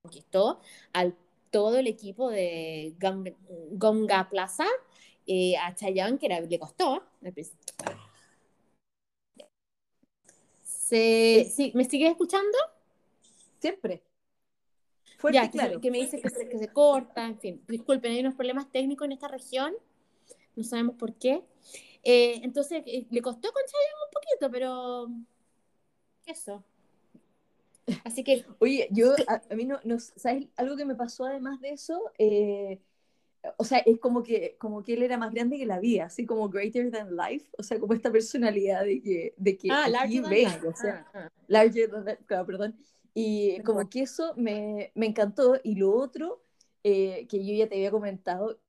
[0.03, 0.61] conquistó
[0.93, 1.17] al
[1.51, 2.95] todo el equipo de
[3.73, 4.67] Gonga Plaza,
[5.27, 7.03] eh, a Chayanne, que era, le costó.
[10.63, 12.57] Se, sí, ¿Me sigues escuchando?
[13.59, 14.03] Siempre.
[15.19, 15.81] Fuerte claro.
[15.81, 17.65] que, me dice que se, que se corta, en fin.
[17.67, 19.75] Disculpen, hay unos problemas técnicos en esta región,
[20.55, 21.43] no sabemos por qué.
[22.05, 25.09] Eh, entonces, eh, le costó con Chayanne poquito, pero
[26.27, 26.65] eso.
[28.05, 28.45] Así que...
[28.59, 30.47] Oye, yo, a, mí no, no, ¿sabes?
[30.57, 32.81] Algo que me pasó además de eso, eh,
[33.57, 36.27] o sea, es como que, como que él era más grande que la vida, así
[36.27, 40.23] como greater than life, o sea, como esta personalidad de que, de que ah, larger
[40.23, 40.67] than life.
[40.67, 41.29] o sea, ah, ah.
[41.47, 42.77] larger than life, claro, perdón,
[43.15, 46.43] y como que eso me, me encantó, y lo otro
[46.85, 48.61] eh, que yo ya te había comentado,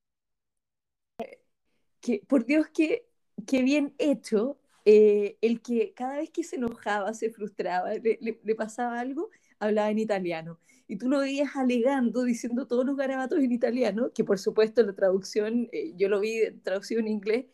[1.99, 3.09] que por Dios, que,
[3.45, 4.57] que bien hecho,
[4.91, 9.99] eh, el que cada vez que se enojaba, se frustraba, le, pasaba algo, hablaba en
[9.99, 10.59] italiano.
[10.87, 14.93] Y tú lo veías alegando, diciendo todos los garabatos en italiano, que por supuesto la
[14.93, 17.45] traducción, eh, yo lo vi traducido en inglés,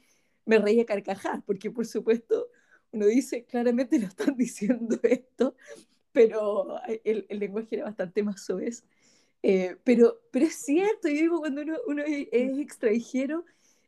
[0.45, 2.47] me reía carcajadas, porque por supuesto
[2.91, 5.57] uno dice, claramente no están diciendo esto,
[6.13, 8.85] pero el, el lenguaje era bastante más soez.
[9.43, 13.43] Eh, pero, pero es cierto, yo digo, cuando uno, uno es extranjero,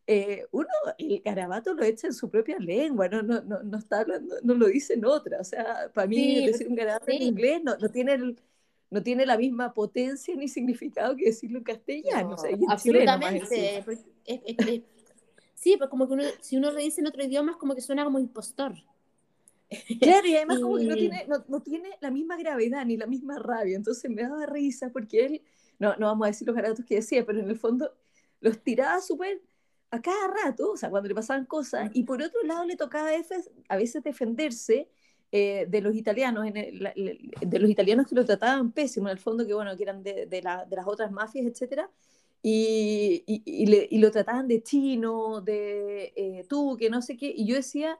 [0.09, 3.99] eh, uno el garabato lo echa en su propia lengua, no, no, no, no, está
[3.99, 5.41] hablando, no lo dice en otra.
[5.41, 8.39] O sea, para mí decir un garabato en inglés no, no tiene el,
[8.89, 12.35] no tiene la misma potencia ni significado que decirlo en castellano.
[12.35, 13.83] o sea, absolutamente.
[15.53, 17.81] sí, pues como que uno, si uno lo dice en otro idioma es como que
[17.81, 18.75] suena como impostor.
[19.99, 23.07] Claro, y además como que no tiene, no, no, tiene la misma gravedad ni la
[23.07, 23.75] misma rabia.
[23.75, 25.41] Entonces me daba risa porque él,
[25.79, 27.91] no, no vamos a decir los garabatos que decía, pero en el fondo
[28.39, 29.41] los tiraba súper
[29.91, 33.09] a cada rato, o sea, cuando le pasaban cosas, y por otro lado le tocaba
[33.69, 34.89] a veces defenderse
[35.31, 39.45] eh, de los italianos, en de los italianos que lo trataban pésimo, en el fondo,
[39.45, 41.89] que bueno, que eran de, de, la, de las otras mafias, etcétera,
[42.41, 47.45] y, y, y, lo trataban de chino, de eh, tú, que no sé qué, y
[47.45, 47.99] yo decía,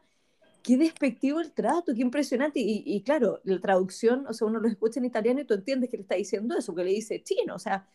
[0.63, 4.99] qué despectivo el trato, qué impresionante, y, claro, la traducción, o sea, uno lo escucha
[4.99, 7.59] en italiano y tú entiendes que le está diciendo eso, que le dice chino, o
[7.59, 7.87] sea,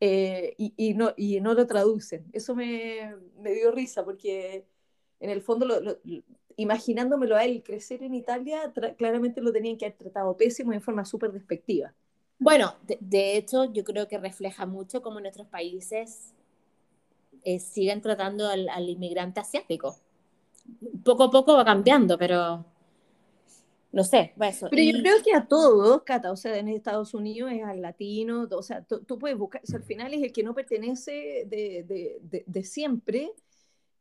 [0.00, 2.24] eh, y, no, y no lo traducen.
[2.32, 4.66] Eso me, me dio risa porque
[5.20, 5.98] en el fondo, lo,
[6.56, 11.04] imaginándomelo a él crecer en Italia, claramente lo tenían que haber tratado pésimo en forma
[11.04, 11.94] súper despectiva.
[12.38, 16.32] Bueno, de, hecho, yo creo que refleja mucho cómo nuestros países
[17.44, 19.96] eh, siguen tratando al, al, inmigrante asiático.
[21.04, 22.64] Poco a poco va cambiando, pero
[23.92, 24.68] no sé, eso.
[24.70, 28.46] Pero yo creo que a todos, Cata, o sea, en Estados Unidos es al latino,
[28.50, 31.84] o sea, tú puedes buscar, o sea, al final es el que no pertenece de,
[32.22, 33.32] de, de, siempre.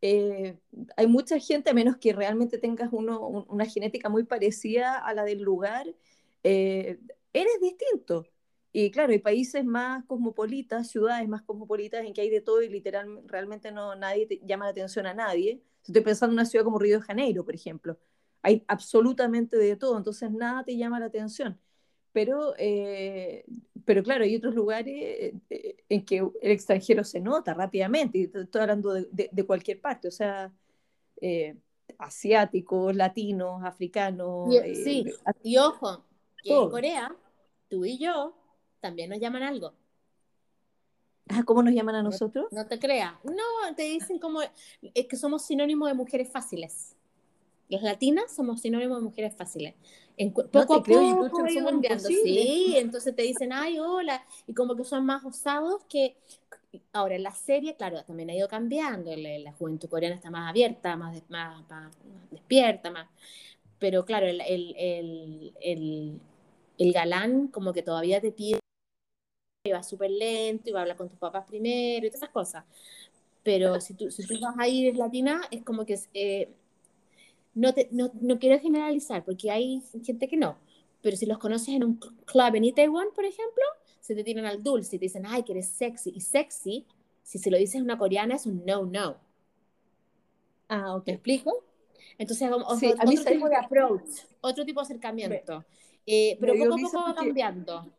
[0.02, 0.58] Eh,
[0.96, 5.24] hay mucha gente, a menos que realmente tengas uno, una genética muy parecida a la
[5.24, 5.88] del lugar,
[6.44, 7.00] eh,
[7.34, 8.28] eres distinto.
[8.72, 12.70] Y claro, hay países más cosmopolitas, ciudades más cosmopolitas en que hay de todo y
[12.70, 15.64] literalmente realmente no nadie te llama la atención a nadie.
[15.84, 17.98] Estoy pensando en una ciudad como Río de Janeiro, por ejemplo
[18.42, 21.60] hay absolutamente de todo, entonces nada te llama la atención.
[22.12, 23.46] Pero, eh,
[23.86, 28.62] pero claro, hay otros lugares eh, en que el extranjero se nota rápidamente, y estoy
[28.62, 30.52] hablando de, cualquier parte, o sea,
[31.22, 31.56] eh,
[31.98, 34.50] asiáticos, latinos, africanos.
[34.84, 35.06] sí,
[35.44, 36.04] y ojo,
[36.44, 37.16] en Corea,
[37.68, 38.34] tú y yo
[38.80, 39.74] también nos llaman algo.
[41.30, 42.48] Ah, ¿Cómo nos llaman a nosotros?
[42.52, 43.14] No, no te creas.
[43.24, 46.96] No, te dicen como es que somos sinónimos de mujeres fáciles.
[47.70, 49.76] Las latinas somos sinónimos de mujeres fáciles.
[50.18, 51.48] En, poco a poco.
[52.00, 56.18] Sí, entonces te dicen, ay, hola, y como que son más osados que...
[56.94, 59.16] Ahora, en la serie, claro, también ha ido cambiando.
[59.16, 61.64] La, juventud coreana está más abierta, más, más,
[62.32, 63.08] despierta, más...
[63.78, 66.20] Pero claro, el, el, el,
[66.78, 68.60] el, galán como que todavía te pide
[69.64, 72.34] y va súper lento y va a hablar con tus papás primero y todas esas
[72.34, 72.66] cosas.
[73.44, 76.50] Pero si tú, si tú vas a ir latina, es como que eh,
[77.60, 80.58] no, no, no, quiero generalizar porque hay gente que no,
[81.02, 83.64] pero si los conoces en un club en Taiwán, por ejemplo,
[84.00, 86.12] se te tiran al dulce y te dicen, ay, que eres sexy.
[86.16, 86.86] Y sexy,
[87.24, 89.18] si se lo dices a una coreana, es un no, no.
[90.68, 91.06] Ah, ok.
[91.06, 91.64] ¿Te explico?
[92.18, 92.78] Entonces, otro,
[93.26, 94.10] tipo de approach,
[94.42, 95.66] otro tipo de acercamiento.
[96.06, 97.92] Eh, pero poco a poco va cambiando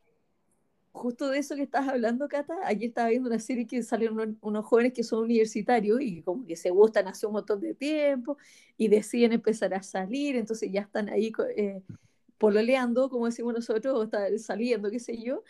[0.93, 4.65] justo de eso que estás hablando, Cata, aquí estaba viendo una serie que salieron unos,
[4.65, 8.37] jóvenes que son universitarios y como que se gustan hace un montón de tiempo
[8.77, 11.83] y deciden empezar a salir, entonces ya están ahí eh,
[12.39, 15.43] pololeando, como decimos nosotros, o están saliendo, qué sé yo.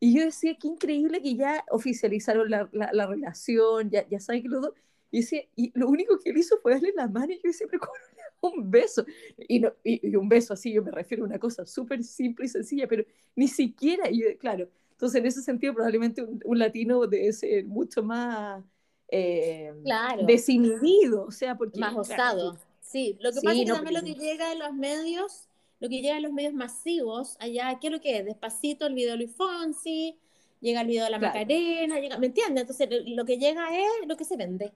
[0.00, 4.48] Y yo decía, qué increíble que ya oficializaron la, la, relación, ya, ya saben que
[4.48, 4.72] los dos...
[5.10, 7.78] Y, decía, y lo único que él hizo fue darle la mano y yo siempre
[7.78, 7.90] con
[8.40, 9.04] un beso.
[9.36, 12.48] Y, no, y, un beso así, yo me refiero a una cosa súper simple y
[12.48, 13.04] sencilla, pero
[13.36, 14.68] ni siquiera, y claro,
[15.00, 18.62] entonces, en ese sentido, probablemente un, latino debe ser mucho más
[19.08, 19.72] eh,
[20.26, 21.80] desinhibido, o sea, porque...
[21.80, 22.58] Más osado.
[22.82, 26.02] Sí, lo que pasa es que también lo que llega en los medios, lo que
[26.02, 28.26] llega en los medios masivos, allá, ¿qué es lo que es?
[28.26, 30.18] Despacito el video de Luis Fonsi,
[30.60, 32.60] llega el video de la Macarena, llega, ¿me entiendes?
[32.60, 34.70] Entonces, lo que llega es lo que se vende.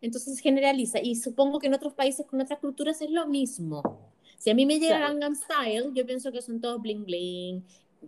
[0.00, 1.00] Entonces, generaliza.
[1.02, 3.82] Y supongo que en otros países con otras culturas es lo mismo.
[4.38, 7.62] Si a mí me llega Gangnam Style, yo pienso que son todos bling bling,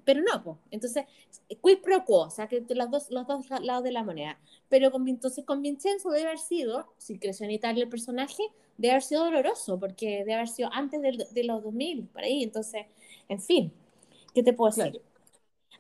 [0.05, 0.57] pero no, pues.
[0.71, 1.05] Entonces,
[1.49, 4.39] quid pro quo, o sea, que los dos, los dos lados de la moneda.
[4.69, 8.43] Pero con, entonces con Vincenzo debe haber sido, si creció en Italia el personaje,
[8.77, 12.43] debe haber sido doloroso, porque debe haber sido antes de, de los 2000, por ahí.
[12.43, 12.87] Entonces,
[13.29, 13.73] en fin,
[14.35, 15.03] ¿qué te puedo decir?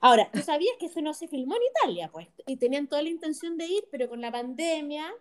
[0.01, 3.09] Ahora, tú sabías que eso no se filmó en Italia, pues, y tenían toda la
[3.09, 5.13] intención de ir, pero con la pandemia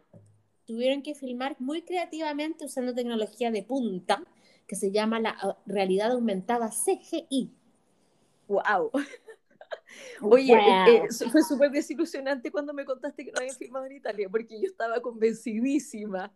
[0.66, 4.24] tuvieron que filmar muy creativamente usando tecnología de punta
[4.68, 7.52] que se llama la ah, realidad aumentada CGI.
[8.48, 8.92] ¡Wow!
[10.22, 14.28] Oye, eh, eh, fue súper desilusionante cuando me contaste que no habían filmado en Italia,
[14.30, 16.34] porque yo estaba convencidísima.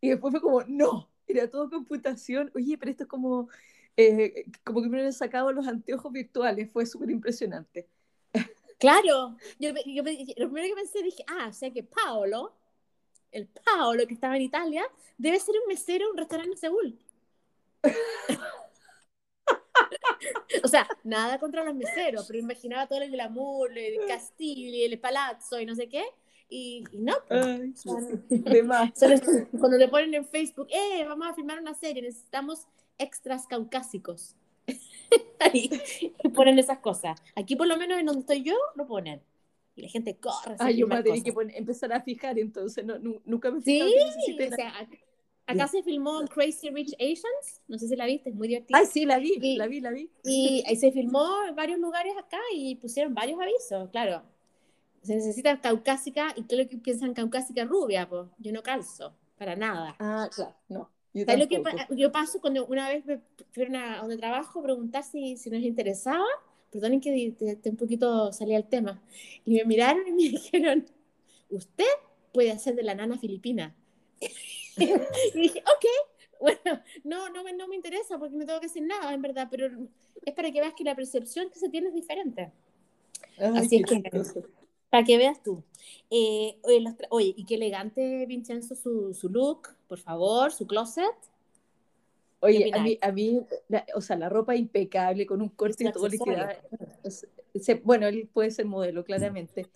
[0.00, 2.50] Y después fue como, no, era todo computación.
[2.54, 3.48] Oye, pero esto es como,
[3.96, 7.88] eh, como que me hubieran sacado los anteojos virtuales, fue súper impresionante.
[8.78, 12.54] Claro, yo, yo, lo primero que pensé dije, ah, o sea que Paolo,
[13.30, 14.84] el Paolo que estaba en Italia,
[15.16, 16.98] debe ser un mesero en un restaurante en Seúl.
[20.64, 25.60] o sea, nada contra los meseros, pero imaginaba todo el glamour, el castillo, el palazzo
[25.60, 26.04] y no sé qué.
[26.48, 27.82] Y, no, pues,
[29.58, 32.66] cuando te ponen en Facebook, eh, vamos a filmar una serie, necesitamos
[32.98, 34.36] extras caucásicos.
[35.40, 35.70] Ahí
[36.34, 37.20] ponen esas cosas.
[37.34, 39.20] Aquí por lo menos en donde estoy yo, lo ponen.
[39.76, 40.54] Y la gente corre.
[40.60, 43.88] Ah, yo me tenía que empezar a fijar, entonces no, nunca me fijé.
[44.24, 44.88] Sí, o sea,
[45.46, 48.78] Acá se filmó Crazy Rich Asians, no sé si la viste, es muy divertida.
[48.78, 50.10] Ay, sí, la vi, la vi, la vi.
[50.24, 54.22] Y ahí se filmó en varios lugares acá y pusieron varios avisos, claro.
[55.02, 59.96] Se necesita caucásica, y creo que piensan caucásica rubia, pues yo no calzo, para nada.
[59.98, 60.90] Ah, claro, no.
[61.12, 63.20] Yo, lo que yo paso cuando una vez me
[63.52, 66.24] fueron a donde trabajo a preguntar si, si nos interesaba,
[66.72, 69.02] perdonen que te, un poquito salía el tema,
[69.44, 70.86] y me miraron y me dijeron,
[71.50, 71.84] usted
[72.32, 73.76] puede hacer de la nana filipina.
[75.34, 75.84] y dije, ok,
[76.40, 79.48] bueno, no, no, me, no me interesa porque no tengo que decir nada, en verdad,
[79.50, 79.68] pero
[80.24, 82.52] es para que veas que la percepción que se tiene es diferente.
[83.38, 84.02] Así es que,
[84.90, 85.62] para que veas tú.
[86.10, 86.58] Eh,
[87.10, 91.14] oye, y qué elegante, Vincenzo, su, su look, por favor, su closet.
[92.40, 93.40] Oye, a mí, a mí
[93.94, 96.08] o sea, la ropa impecable, con un corte y todo
[97.84, 99.66] Bueno, él puede ser modelo, claramente.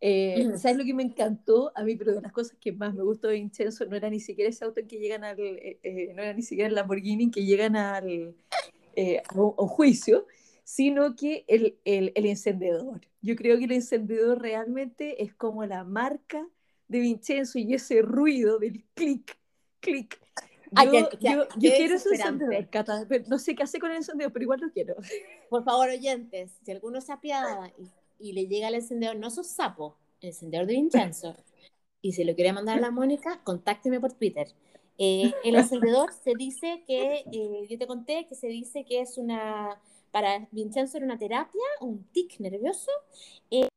[0.00, 1.96] Eh, ¿Sabes lo que me encantó a mí?
[1.96, 4.64] Pero de las cosas que más me gustó de Vincenzo no era ni siquiera ese
[4.64, 7.44] auto en que llegan al, eh, eh, no era ni siquiera el Lamborghini en que
[7.44, 8.34] llegan al,
[8.96, 10.26] a, un, juicio,
[10.64, 13.00] sino que el, el, el, encendedor.
[13.22, 16.46] Yo creo que el encendedor realmente es como la marca
[16.88, 19.36] de Vincenzo y ese ruido del clic,
[19.80, 20.20] clic.
[20.84, 24.70] Yo, yo, quiero ese encendedor, No sé qué hace con el encendedor, pero igual lo
[24.70, 24.96] quiero.
[25.48, 29.46] Por favor, oyentes, si alguno se apiada y y le llega el encendedor, no sos
[29.46, 31.36] sapo, el encendedor de Vincenzo,
[32.02, 34.48] y si lo quiere mandar a la Mónica, contácteme por Twitter.
[34.98, 39.18] Eh, el encendedor se dice que, eh, yo te conté que se dice que es
[39.18, 42.90] una, para Vincenzo era una terapia, un tic nervioso,
[43.50, 43.68] eh,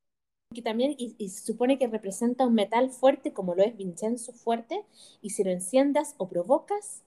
[0.54, 4.84] que también, y, se supone que representa un metal fuerte como lo es Vincenzo fuerte,
[5.22, 7.04] y si lo enciendas o provocas,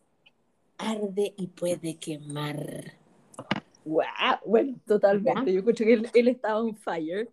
[0.79, 3.02] arde y puede quemar.
[3.85, 4.05] Wow,
[4.47, 5.53] bueno, totalmente.
[5.53, 7.31] Yo escucho que él, estaba on fire.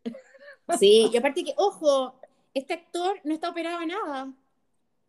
[0.77, 2.19] Sí, y aparte que, ojo,
[2.53, 4.33] este actor no está operado en nada.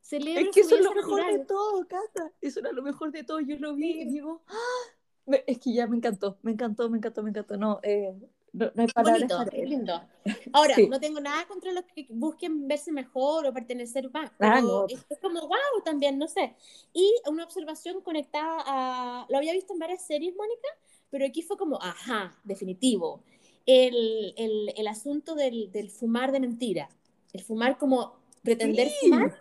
[0.00, 2.32] Celebra es que eso es lo mejor de todo, Cata.
[2.40, 3.40] Eso era lo mejor de todo.
[3.40, 5.36] Yo lo vi y digo, ¡Ah!
[5.46, 7.56] es que ya me encantó, me encantó, me encantó, me encantó.
[7.56, 8.14] No, eh,
[8.52, 9.28] no, no hay palabras.
[9.28, 10.02] Bonito, lindo.
[10.52, 14.86] Ahora, no tengo nada contra los que busquen verse mejor o pertenecer más, ah, pero
[14.88, 16.54] es, como wow también, no sé.
[16.92, 20.68] Y una observación conectada a, lo había visto en varias series, Mónica,
[21.10, 23.22] pero aquí fue como, ajá, definitivo.
[23.66, 26.88] El, el, el asunto del, del, fumar de mentira,
[27.32, 29.36] el fumar como pretender fumar,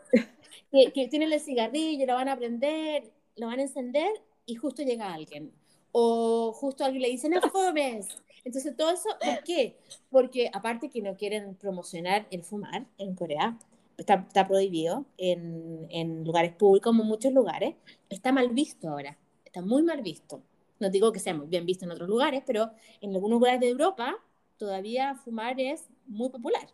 [0.71, 4.09] que, que, tienen el cigarrillo, lo van a prender, lo van a encender
[4.45, 5.51] y justo llega alguien.
[5.91, 8.07] O justo alguien le dice, no fumes.
[8.43, 9.77] Entonces, todo eso, ¿por qué?
[10.09, 13.57] Porque aparte que no quieren promocionar el fumar en Corea,
[13.97, 17.75] está, está prohibido en, en lugares públicos, como muchos lugares,
[18.09, 20.41] está mal visto ahora, está muy mal visto.
[20.79, 22.71] No digo que sea muy bien visto en otros lugares, pero
[23.01, 24.15] en algunos lugares de Europa
[24.57, 26.67] todavía fumar es muy popular.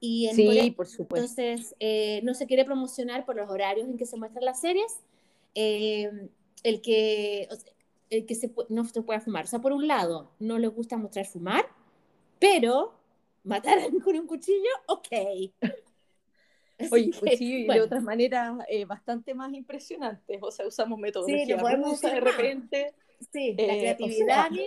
[0.00, 1.16] Y en sí, por supuesto.
[1.16, 4.98] Entonces, eh, no se quiere promocionar por los horarios en que se muestran las series.
[5.54, 6.10] Eh,
[6.62, 7.48] el que,
[8.10, 9.44] el que se, no se pueda fumar.
[9.44, 11.66] O sea, por un lado, no les gusta mostrar fumar,
[12.38, 12.94] pero
[13.44, 15.08] matar con un cuchillo, ok.
[16.90, 20.38] Oye, cuchillo y de otras maneras eh, bastante más impresionantes.
[20.42, 22.94] O sea, usamos metodología sí, podemos de repente.
[23.30, 24.50] Sí, la eh, creatividad,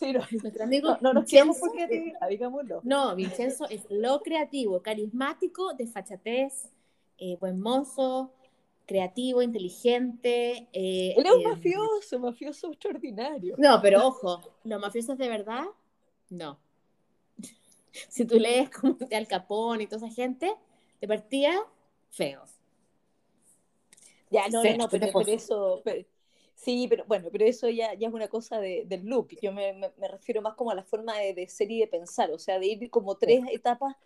[0.00, 2.80] Sí, no, Nuestro amigo no, nos quedamos por creatividad, digámoslo.
[2.84, 6.70] No, Vincenzo es lo creativo, carismático, de fachatez,
[7.18, 8.32] eh, buen mozo,
[8.86, 10.68] creativo, inteligente.
[10.72, 13.56] Eh, Él es un eh, mafioso, mafioso extraordinario.
[13.58, 15.66] No, pero ojo, los mafiosos de verdad,
[16.30, 16.58] no.
[18.08, 20.50] si tú lees como de Al Capone y toda esa gente,
[20.98, 21.52] de partida,
[22.10, 22.50] feos.
[24.30, 25.82] Ya, no, no, no, pero, eso,
[26.62, 29.28] sí, pero bueno, pero eso ya, ya es una cosa de, del look.
[29.40, 32.30] Yo me, me, refiero más como a la forma de, de, ser y de pensar,
[32.30, 33.96] o sea, de ir como tres etapas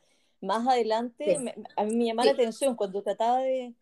[0.41, 1.37] más adelante.
[1.77, 3.75] a mí me llamaba la atención cuando trataba de,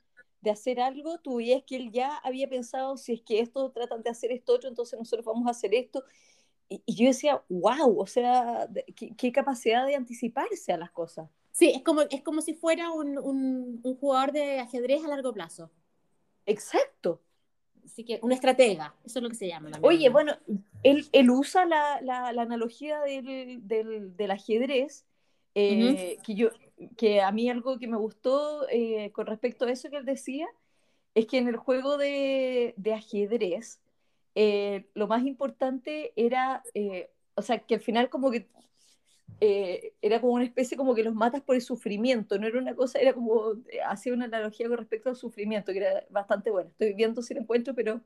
[0.42, 4.02] de hacer algo, tú veías que él ya había pensado, si es que esto tratan
[4.02, 6.04] de hacer esto otro, entonces nosotros vamos a hacer esto.
[6.68, 11.28] Y, yo decía, wow, o sea, qué, capacidad de anticiparse a las cosas.
[11.52, 15.70] Sí, es como, es como si fuera un, un, jugador de ajedrez a largo plazo.
[16.46, 17.20] Exacto.
[17.84, 19.70] Así que una estratega, eso es lo que se llama.
[19.82, 20.34] Oye, bueno,
[20.82, 25.04] él, él usa la, la, la analogía del, del, del ajedrez,
[25.54, 26.50] eh, que yo,
[26.96, 30.46] que a mí algo que me gustó eh, con respecto a eso que él decía,
[31.14, 33.80] es que en el juego de, de ajedrez,
[34.34, 36.62] eh, lo más importante era,
[37.34, 38.48] o sea, que al final como que
[39.44, 43.00] era como una especie como que los matas por el sufrimiento, no era una cosa,
[43.00, 43.54] era como,
[43.86, 46.70] hacía una analogía con respecto al sufrimiento, que era bastante buena.
[46.70, 48.00] Estoy viendo si la encuentro, pero...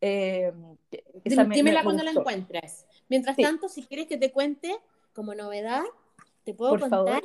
[0.00, 2.86] Esa Dímela cuando la encuentres.
[3.08, 4.76] Mientras tanto, si quieres que te cuente
[5.12, 5.82] como novedad,
[6.44, 7.22] te puedo contar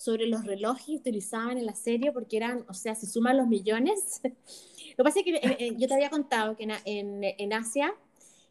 [0.00, 3.46] sobre los relojes que utilizaban en la serie, porque eran, o sea, se suman los
[3.46, 4.20] millones.
[4.24, 7.94] Lo que pasa es que eh, eh, yo te había contado que en, en, Asia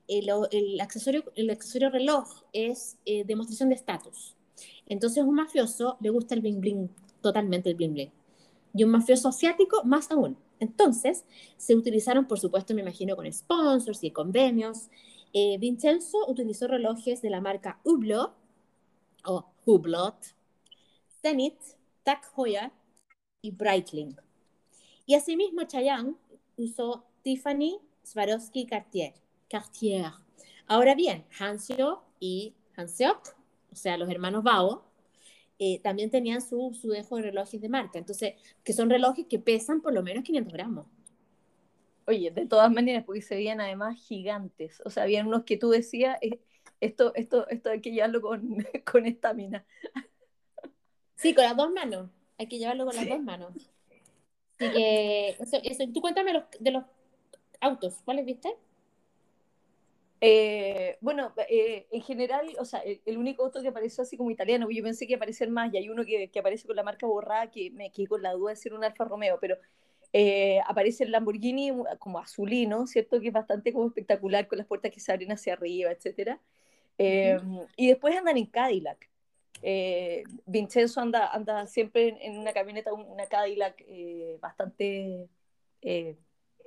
[0.09, 4.35] el, accesorio, el accesorio reloj es eh, demostración de estatus.
[4.87, 6.89] Entonces, un mafioso le gusta el bling bling,
[7.21, 8.11] totalmente el bling bling.
[8.73, 10.37] Y un mafioso asiático, más aún.
[10.59, 11.25] Entonces,
[11.57, 14.89] se utilizaron, por supuesto, me imagino, con sponsors y convenios.
[15.59, 18.33] Vincenzo utilizó relojes de la marca Hublot
[19.25, 20.35] o Hublot,
[21.21, 21.59] Zenith,
[22.03, 22.71] Tag Heuer
[23.41, 24.15] y Breitling.
[25.05, 26.15] Y asimismo Chayanne
[26.57, 29.13] usó Tiffany, Swarovski y Cartier.
[29.49, 30.11] Cartier.
[30.67, 33.35] Ahora bien, Hansio y Hanseok,
[33.71, 34.85] o sea, los hermanos Bao,
[35.57, 37.99] eh, también tenían su, su dejo de relojes de marca.
[37.99, 40.87] Entonces, que son relojes que pesan por lo menos 500 gramos.
[42.07, 44.81] Oye, de todas maneras, porque se veían además gigantes.
[44.85, 46.39] O sea, habían unos que tú decías, eh,
[46.79, 49.65] esto, esto, esto hay que llevarlo con, con estamina.
[51.15, 52.09] Sí, con las dos manos.
[52.37, 53.53] Hay que llevarlo con las dos manos.
[54.57, 56.85] Así que, eso, Tú cuéntame los, de los
[57.59, 57.95] autos.
[58.05, 58.55] ¿Cuáles viste?
[60.21, 64.69] Eh, bueno, eh, en general, o sea, el, único auto que apareció así como italiano,
[64.69, 67.49] yo pensé que aparecer más, y hay uno que, que, aparece con la marca borrada
[67.51, 69.57] que me quedé con la duda de ser un Alfa Romeo, pero
[70.13, 73.19] eh, aparece el Lamborghini como azulino, ¿cierto?
[73.21, 76.39] Que es bastante como espectacular, con las puertas que se abren hacia arriba, etc.
[77.77, 79.09] Y después andan en Cadillac.
[79.61, 85.27] Eh, Vincenzo anda, anda siempre en, una camioneta, una Cadillac eh, bastante
[85.81, 86.17] eh,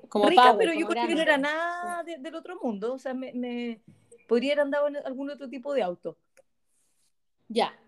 [0.09, 2.95] como rica, pero yo creo que no era nada del otro mundo.
[2.95, 3.81] O sea, me, me
[4.29, 6.17] podría haber andado en algún otro tipo de auto.
[7.49, 7.79] Ya.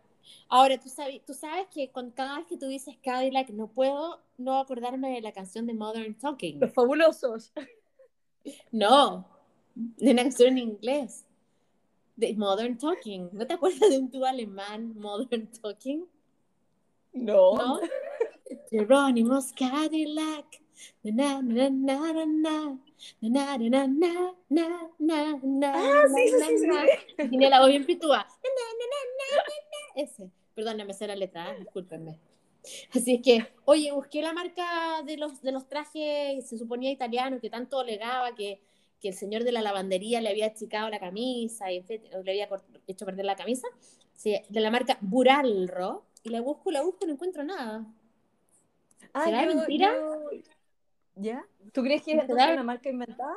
[0.49, 4.21] Ahora, tú sabes, tú sabes que con cada vez que tú dices Cadillac, no puedo
[4.39, 6.61] no acordarme de la canción de Modern Talking.
[6.61, 7.53] Los fabulosos.
[8.71, 9.27] No,
[9.75, 11.25] de una canción en inglés
[12.17, 13.31] de Modern Talking.
[13.33, 16.07] ¿No te acuerdas de un tubo alemán, Modern Talking?
[17.13, 17.57] No.
[17.57, 17.81] ¿No?
[18.71, 20.64] Jerónimo's Cadillac.
[25.75, 28.27] Ah, sí, sí, sí, Tiene la voz bien pitúa.
[29.95, 30.31] Ese.
[30.55, 31.59] Perdón, me sé la letra, ¿eh?
[31.61, 32.19] discúlpenme.
[32.95, 37.41] Así es que, oye, busqué la marca de los, de los trajes, se suponía italiano,
[37.41, 38.61] que tanto alegaba que
[39.05, 42.49] que el señor de la lavandería le había achicado la camisa y le había
[42.87, 43.69] hecho perder la camisa,
[44.23, 47.85] de la marca Buralro, y la busco, la busco y no encuentro nada.
[49.13, 49.95] Ah, ¿Será mentira?
[51.17, 51.47] ¿Ya?
[51.73, 53.35] ¿Tú crees que es una marca inventada?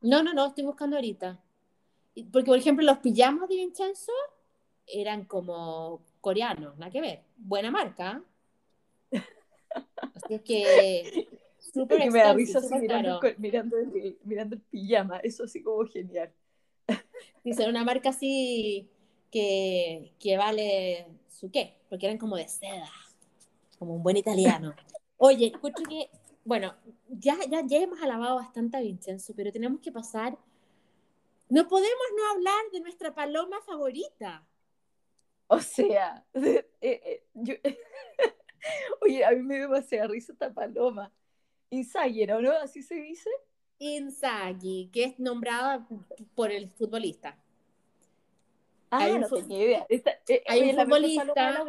[0.00, 1.40] No, no, no, estoy buscando ahorita.
[2.32, 4.12] Porque, por ejemplo, los pijamas de Vincenzo
[4.86, 7.22] eran como coreanos, nada que ver.
[7.36, 8.22] Buena marca.
[10.14, 11.28] Así es que
[11.74, 16.30] Súper me da risa mirando, mirando, el, mirando, el, pijama, eso así como genial.
[17.42, 18.88] Dice, una marca así
[19.32, 22.88] que, que vale su qué, porque eran como de seda,
[23.76, 24.72] como un buen italiano.
[25.16, 26.10] Oye, escucho que,
[26.44, 26.74] bueno,
[27.08, 30.38] ya, ya, ya hemos alabado bastante a Vincenzo, pero tenemos que pasar.
[31.48, 34.46] No podemos no hablar de nuestra paloma favorita.
[35.46, 37.54] O sea, eh, eh, yo,
[39.00, 41.12] oye, a mí me dio demasiada risa esta paloma.
[41.70, 42.52] Inzaghi, ¿no?
[42.52, 43.30] ¿Así se dice?
[43.78, 45.86] Inzaghi, que es nombrada
[46.34, 47.38] por el futbolista.
[48.94, 49.86] Ah, hay un, no tenía idea.
[49.88, 51.64] Eh, hay un futbolista.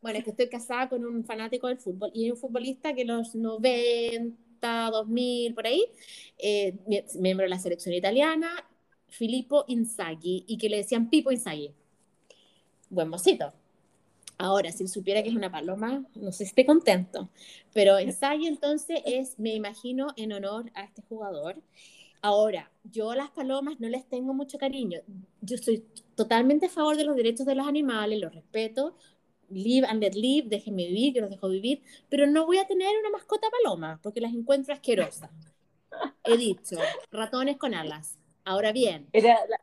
[0.00, 3.04] Bueno, es que estoy casada con un fanático del fútbol y hay un futbolista que
[3.04, 5.86] los 90, 90, 2000, por ahí,
[6.38, 6.76] eh,
[7.14, 8.50] miembro de la selección italiana,
[9.08, 11.72] Filippo Inzaghi, y que le decían Pipo Inzaghi.
[12.90, 13.52] Buen mocito.
[14.38, 17.28] Ahora, si supiera que es una paloma, no sé si esté contento.
[17.74, 21.56] Pero Inzaghi entonces es, me imagino, en honor a este jugador.
[22.20, 25.00] Ahora, yo a las palomas no les tengo mucho cariño.
[25.40, 28.96] Yo estoy totalmente a favor de los derechos de los animales, los respeto,
[29.50, 32.88] live and let live, déjenme vivir, que los dejo vivir, pero no voy a tener
[32.98, 35.30] una mascota paloma porque las encuentro asquerosas.
[36.24, 36.76] He dicho,
[37.10, 38.18] ratones con alas.
[38.44, 39.08] Ahora bien.
[39.12, 39.58] Era la,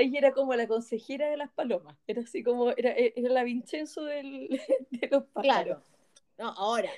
[0.00, 4.48] era como la consejera de las palomas, era así como, era, era la Vincenzo del,
[4.90, 5.44] de los pájaros.
[5.44, 5.82] Claro.
[6.38, 6.90] No, ahora,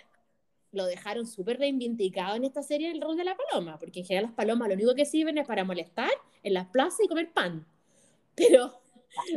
[0.72, 4.24] lo dejaron súper reivindicado en esta serie el rol de la paloma, porque en general
[4.26, 6.10] las palomas lo único que sirven es para molestar
[6.42, 7.66] en las plazas y comer pan.
[8.34, 8.72] Pero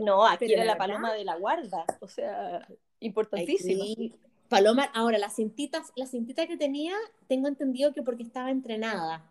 [0.01, 2.65] no, aquí era la, paloma de la guarda, o sea,
[3.01, 3.83] importantísimo.
[4.47, 6.93] Paloma, ahora la cintita, la cintita que tenía,
[7.27, 9.29] tengo entendido que porque estaba entrenada.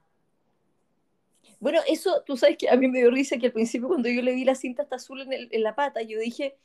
[1.61, 4.21] Bueno, eso, tú sabes que a mí me dio risa que al principio cuando yo
[4.21, 6.57] le vi la cinta hasta azul en, en la pata, yo dije,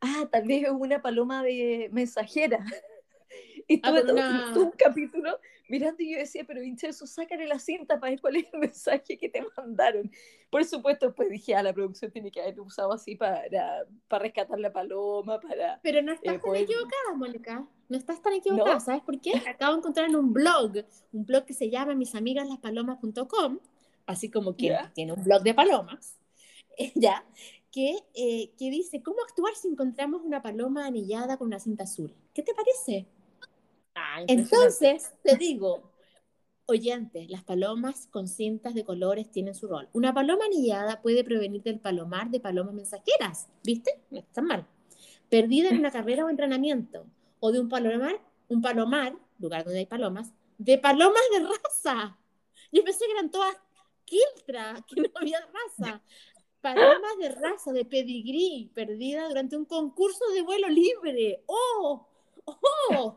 [0.00, 2.64] ah, tal vez es una paloma de mensajera.
[3.68, 4.00] Y ah,
[4.52, 8.36] tuve un capítulo mirando y yo decía, pero Vincenzo, sácale la cinta para ver cuál
[8.36, 10.10] es el mensaje que te mandaron.
[10.50, 13.42] Por supuesto, pues dije, ah, la producción tiene que haber usado así para,
[14.08, 15.80] para rescatar la paloma, para...
[15.82, 17.66] Pero no estás eh, tan equivocada, Mónica.
[17.88, 19.32] No estás tan equivocada, ¿sabes por qué?
[19.48, 20.72] Acabo de encontrar en un blog,
[21.12, 23.58] un blog que se llama misamigaslaspalomas.com,
[24.06, 26.18] así como quien tiene un blog de palomas,
[26.94, 27.24] ya,
[27.70, 32.14] que, eh, que dice, ¿cómo actuar si encontramos una paloma anillada con una cinta azul?
[32.32, 33.06] ¿Qué te parece?
[34.26, 35.92] Entonces, te digo,
[36.66, 39.88] oyentes, las palomas con cintas de colores tienen su rol.
[39.92, 44.00] Una paloma anillada puede prevenir del palomar de palomas mensajeras, ¿viste?
[44.10, 44.66] No está mal.
[45.28, 47.06] Perdida en una carrera o entrenamiento.
[47.40, 52.18] O de un palomar, un palomar, lugar donde hay palomas, de palomas de raza.
[52.72, 53.56] Yo pensé que eran todas
[54.04, 56.02] quiltras, que no había raza.
[56.60, 61.44] Palomas de raza, de pedigrí, perdida durante un concurso de vuelo libre.
[61.46, 62.08] ¡Oh!
[62.44, 63.16] ¡Oh!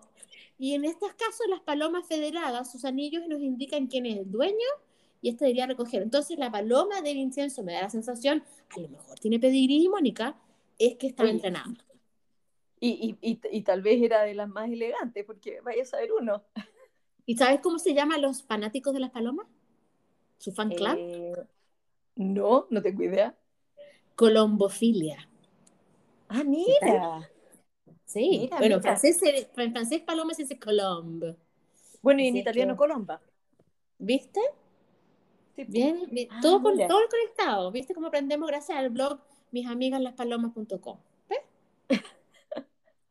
[0.59, 4.67] Y en estos casos, las palomas federadas, sus anillos nos indican quién es el dueño
[5.21, 6.03] y este debería recoger.
[6.03, 10.35] Entonces, la paloma de Vincenzo me da la sensación, a lo mejor tiene pedigrí, Mónica,
[10.77, 11.73] es que está entrenada.
[12.81, 16.43] Y, y, y, tal vez era de las más elegantes, porque vaya a saber uno.
[17.25, 19.47] ¿Y sabes cómo se llaman los fanáticos de las palomas?
[20.39, 20.95] ¿Su fan club?
[20.97, 21.33] Eh,
[22.15, 23.33] no, no tengo idea.
[24.15, 25.29] Colombofilia.
[26.27, 27.29] Ah, mira.
[28.09, 31.35] Sí, bueno, En, francés, en francés paloma se dice colombe.
[32.01, 33.21] Bueno, y en italiano colomba.
[33.99, 34.39] ¿Viste?
[35.55, 36.27] Bien, bien.
[36.31, 37.71] Ah, todo, con, todo conectado.
[37.71, 39.19] ¿Viste cómo aprendemos gracias al blog
[39.51, 40.97] misamigaslaspalomas.com?
[41.29, 41.39] ¿Ves?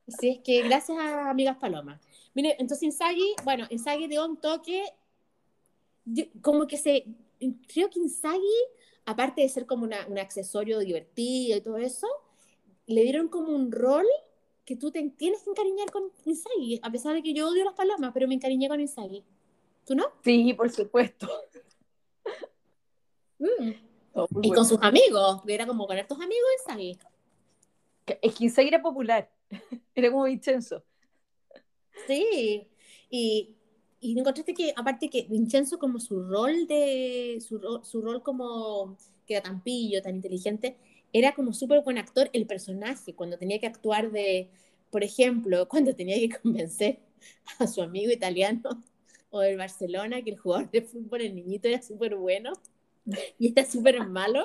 [0.09, 2.01] Así es que gracias a Amigas Palomas.
[2.35, 4.83] Mire, entonces Insagi, bueno, Insagi dio un toque,
[6.43, 7.05] como que se,
[7.73, 8.43] creo que Insagi,
[9.05, 12.09] aparte de ser como un accesorio divertido y todo eso,
[12.87, 14.07] le dieron como un rol
[14.69, 17.73] que tú te tienes que encariñar con Insagi, a pesar de que yo odio las
[17.73, 19.25] palomas, pero me encariñé con Insagi.
[19.87, 20.05] ¿Tú no?
[20.23, 21.27] Sí, por supuesto.
[23.41, 23.71] Mm.
[24.15, 26.99] Oh, y con sus amigos, era como con estos amigos Insagi.
[28.21, 29.31] Es que Insagi era popular,
[29.95, 30.83] era como Vincenzo.
[32.09, 32.67] Sí,
[33.09, 33.55] y,
[34.01, 39.35] y encontraste que, aparte que Vincenzo como su rol de, su, su rol como que
[39.35, 40.77] era tan pillo, tan inteligente,
[41.13, 44.51] era como súper buen actor el personaje, cuando tenía que actuar de,
[44.91, 46.99] por ejemplo, cuando tenía que convencer
[47.59, 48.83] a su amigo italiano
[49.31, 52.53] o del Barcelona que el jugador de fútbol, el niñito, era súper bueno
[53.39, 54.45] y está súper malo,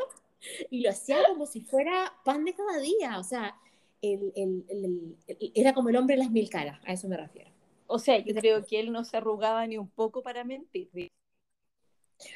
[0.69, 3.55] y lo hacía como si fuera pan de cada día, o sea,
[4.01, 5.17] el, el,
[5.53, 7.49] era como el hombre de las mil caras, a eso me refiero.
[7.87, 10.89] O sea, yo creo que él no se arrugaba ni un poco para mentir.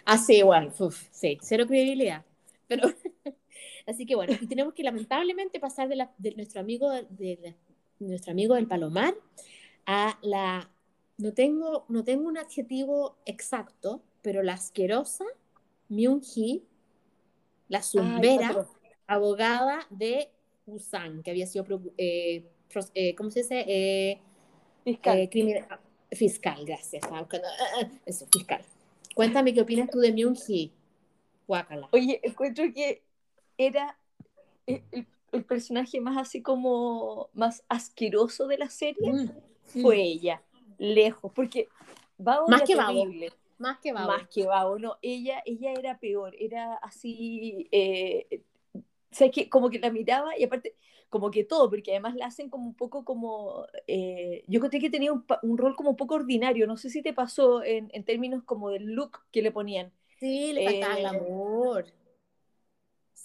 [0.06, 0.74] Ah, sí, igual,
[1.12, 2.26] sí, cero credibilidad.
[2.68, 2.88] Pero
[3.88, 7.56] Así que bueno, y tenemos que lamentablemente pasar de, la, de nuestro amigo de,
[8.00, 9.16] nuestro amigo del Palomar
[9.86, 10.70] a la
[11.18, 15.26] no tengo no tengo un adjetivo exacto, pero la asquerosa
[15.90, 16.64] Myung Hee,
[17.70, 18.68] la zumbera,
[19.08, 20.30] abogada de
[20.66, 21.66] Busan, que había sido
[21.98, 22.46] eh,
[22.94, 23.64] eh, ¿cómo se dice?
[23.68, 24.20] Eh,
[24.84, 25.30] fiscal.
[26.12, 27.04] fiscal, gracias.
[28.06, 28.62] Eso, fiscal.
[29.16, 30.74] Cuéntame qué opinas tú de Myung Hee.
[31.48, 31.88] Guácala.
[31.94, 33.07] Oye, encuentro que
[33.58, 33.98] era
[34.66, 40.42] el, personaje más así como más asqueroso de la serie, mm, fue ella,
[40.78, 41.70] lejos, porque
[42.18, 43.06] Babo más que Babo.
[43.60, 44.08] Más que Babo.
[44.08, 48.44] Más que Babo, no, ella, ella era peor, era así, eh,
[49.18, 50.76] sea, que como que la miraba y aparte,
[51.10, 54.90] como que todo, porque además la hacen como un poco como, eh, yo conté que
[54.90, 58.04] tenía un, un, rol como un poco ordinario, no sé si te pasó en, en
[58.04, 59.92] términos como del look que le ponían.
[60.20, 61.86] Sí, le faltaba el eh, amor.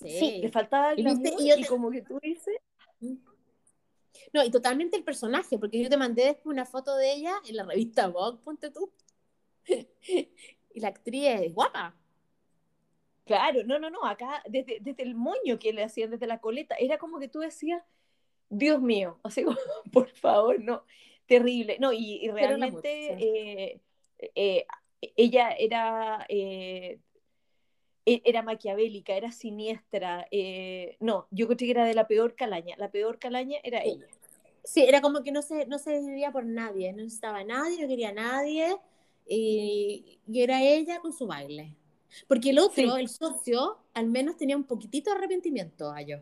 [0.03, 0.39] Sí.
[0.41, 2.57] le faltaba el y, y, como que tú dices...
[4.33, 7.57] No, y totalmente el personaje, porque yo te mandé después una foto de ella en
[7.57, 8.91] la revista Vogue, ponte tú.
[9.67, 11.95] y la actriz es guapa.
[13.25, 16.75] Claro, no, no, no, acá desde, desde el moño que le hacían, desde la coleta,
[16.77, 17.83] era como que tú decías,
[18.49, 19.57] Dios mío, así como,
[19.93, 20.85] por favor, no,
[21.27, 21.79] terrible.
[21.79, 23.81] No, y, realmente eh,
[24.35, 24.67] eh,
[25.17, 27.01] ella era, eh,
[28.05, 30.27] era maquiavélica, era siniestra.
[31.01, 32.77] no, yo creo que era de la peor calaña.
[32.79, 34.07] La peor calaña era ella.
[34.65, 37.83] Sí, era como que no se, no se decidía por nadie, no necesitaba a nadie,
[37.83, 38.77] no quería a nadie,
[39.27, 41.75] y, era ella con su baile.
[42.29, 46.19] Porque el otro, el socio, al menos tenía un poquitito de arrepentimiento a yo.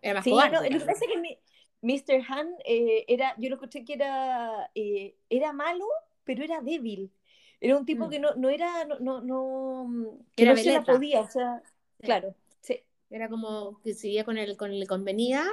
[0.00, 1.38] Era más sí, cobarde, no, lo que pasa es que
[1.80, 2.24] Mr.
[2.28, 5.86] Han eh, era, yo lo escuché que era, eh, era malo,
[6.24, 7.10] pero era débil.
[7.64, 8.10] Era un tipo mm.
[8.10, 11.62] que no, no era, no, no, no que era no se la podía, o sea,
[12.00, 12.80] claro, sí.
[13.08, 15.44] Era como que seguía con él, con el convenía,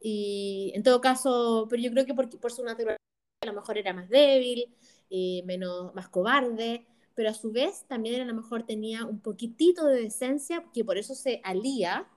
[0.00, 2.96] y en todo caso, pero yo creo que por, por su naturaleza
[3.42, 4.74] a lo mejor era más débil,
[5.10, 9.84] eh, menos, más cobarde, pero a su vez también a lo mejor tenía un poquitito
[9.84, 12.08] de decencia, que por eso se alía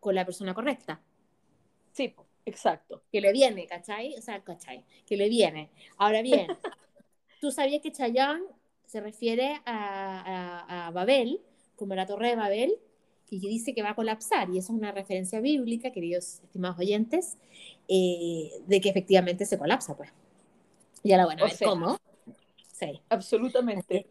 [0.00, 1.00] con la persona correcta.
[1.92, 2.12] Sí,
[2.44, 3.04] exacto.
[3.12, 4.16] Que le viene, ¿cachai?
[4.16, 4.84] O sea, ¿cachai?
[5.06, 5.70] Que le viene.
[5.96, 6.48] Ahora bien,
[7.40, 8.44] tú sabías que Chayanne
[8.86, 11.40] se refiere a, a, Babel,
[11.76, 12.78] como la torre de Babel,
[13.30, 16.78] y que dice que va a colapsar, y eso es una referencia bíblica, queridos estimados
[16.78, 17.36] oyentes,
[17.86, 20.10] eh, de que efectivamente se colapsa, pues.
[21.02, 21.98] Y ahora, bueno, a ver cómo.
[22.72, 23.00] Sí.
[23.08, 24.06] Absolutamente.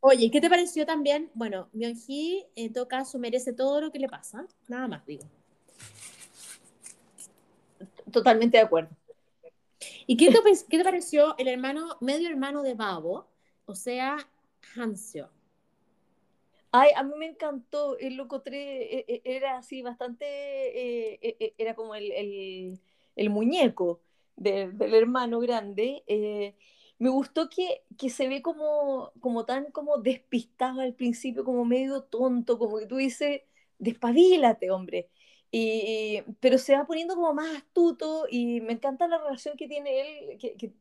[0.00, 1.30] Oye, ¿qué te pareció también?
[1.34, 5.24] Bueno, Myung-hee en todo caso merece todo lo que le pasa, nada más digo.
[8.12, 8.90] Totalmente de acuerdo.
[10.06, 10.38] ¿Y qué te,
[10.68, 13.28] qué te pareció el hermano, medio hermano de Babo,
[13.66, 14.16] o sea,
[14.76, 15.30] Hansio?
[16.70, 21.54] Ay, a mí me encantó, el Loco 3 e, e, era así bastante, eh, e,
[21.58, 22.10] era como el,
[23.16, 24.00] el, muñeco
[24.36, 26.02] del hermano grande.
[26.06, 26.54] Eh,
[26.98, 32.04] me gustó que, que, se ve como, como tan como despistado al principio, como medio
[32.04, 33.42] tonto, como que tú dices,
[33.78, 35.10] despabilate, hombre.
[35.54, 40.00] Y, pero se va poniendo como más astuto y me encanta la relación que tiene
[40.00, 40.72] él que,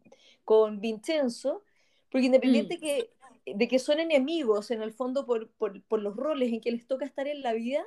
[0.45, 1.63] con Vincenzo,
[2.09, 2.80] porque independiente mm.
[2.80, 3.09] que
[3.45, 7.28] de que son enemigos en el fondo por, los roles en que les toca estar
[7.28, 7.84] en la vida,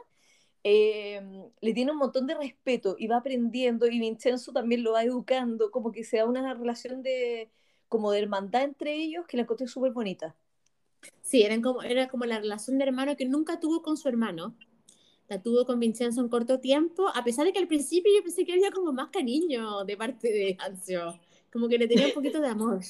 [0.64, 1.20] eh,
[1.60, 5.70] le tiene un montón de respeto y va aprendiendo y Vincenzo también lo va educando,
[5.70, 7.50] como que se da una relación de
[7.88, 10.34] como de hermandad entre ellos que la encontré súper bonita.
[11.20, 14.56] Sí, eran como, era como la relación de hermano que nunca tuvo con su hermano.
[15.28, 18.44] La tuvo con Vincenzo en corto tiempo, a pesar de que al principio yo pensé
[18.44, 21.18] que había como más cariño de parte de Ancio,
[21.52, 22.80] como que le tenía un poquito de amor.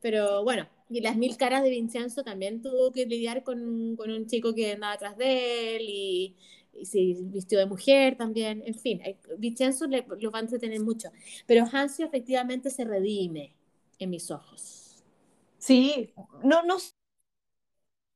[0.00, 4.26] Pero bueno, y las mil caras de Vincenzo también tuvo que lidiar con, con un
[4.26, 6.36] chico que andaba atrás de él y,
[6.84, 8.62] se vistió de mujer también.
[8.66, 9.00] En fin,
[9.38, 11.10] Vincenzo le, lo va a entretener mucho.
[11.46, 13.54] Pero Hansio efectivamente se redime
[13.98, 15.04] en mis ojos.
[15.58, 16.78] Sí, no, no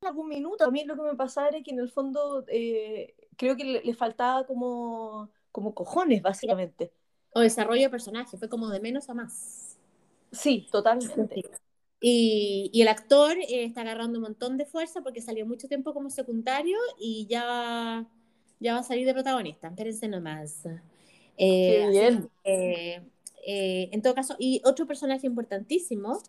[0.02, 0.64] algún minuto.
[0.64, 3.94] A mí lo que me pasaba era que en el fondo eh, creo que le,
[3.94, 6.92] faltaba como, como cojones, básicamente.
[7.34, 9.78] O desarrollo de personaje, fue como de menos a más.
[10.32, 11.42] Sí, totalmente.
[12.00, 15.94] Y, y el actor eh, está agarrando un montón de fuerza porque salió mucho tiempo
[15.94, 18.06] como secundario y ya,
[18.60, 19.68] ya va a salir de protagonista.
[19.68, 20.66] Espérense nomás.
[21.36, 22.30] Eh, Qué bien.
[23.48, 26.20] Eh, en todo caso, y otro personaje importantísimo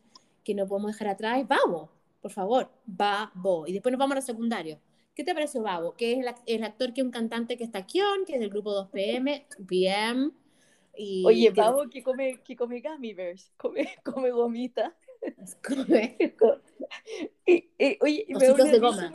[0.44, 1.90] que no podemos dejar atrás es Babo.
[2.22, 3.66] Por favor, Babo.
[3.66, 4.80] Y después nos vamos a la secundario.
[5.18, 5.96] ¿Qué te pareció Babo?
[5.96, 8.52] Que es el, el, actor que es un cantante que está aquí, que es del
[8.52, 10.30] grupo 2PM, PM.
[10.96, 14.96] Y Oye, Babo que come, que come gummy bears, come, come gomita.
[17.48, 17.68] y,
[18.00, 19.12] oye, me de goma.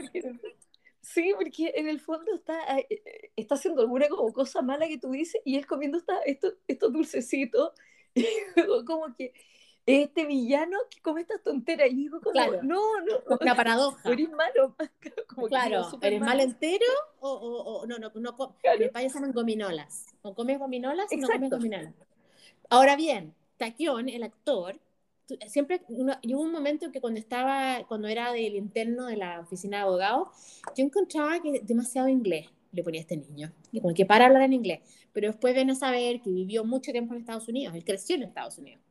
[1.01, 4.99] sí, porque en el fondo está, eh, eh, está haciendo alguna como cosa mala que
[4.99, 7.71] tú dices y él comiendo esta, estos, estos dulcecitos.
[8.15, 8.27] Y
[8.85, 9.33] como que
[9.87, 11.89] este villano que come estas tonteras.
[11.91, 13.37] Y digo, como, claro, no, no.
[13.41, 14.01] Una paradoja.
[14.11, 14.77] Eres malo.
[15.27, 16.85] Como claro, ¿eres malo entero
[17.21, 18.77] o, o, o no, no, no, claro.
[18.77, 20.15] en España se llaman gominolas.
[20.23, 21.95] O comes gominolas o no comes gominolas.
[22.69, 24.79] Ahora bien, Taquión, el actor,
[25.47, 29.83] siempre, hubo un momento que cuando estaba, cuando era del interno de la oficina de
[29.85, 30.29] abogados,
[30.77, 34.43] yo encontraba que demasiado inglés le ponía a este niño, y como que para hablar
[34.43, 34.81] en inglés,
[35.13, 38.23] pero después ven a saber que vivió mucho tiempo en Estados Unidos, él creció en
[38.23, 38.83] Estados Unidos,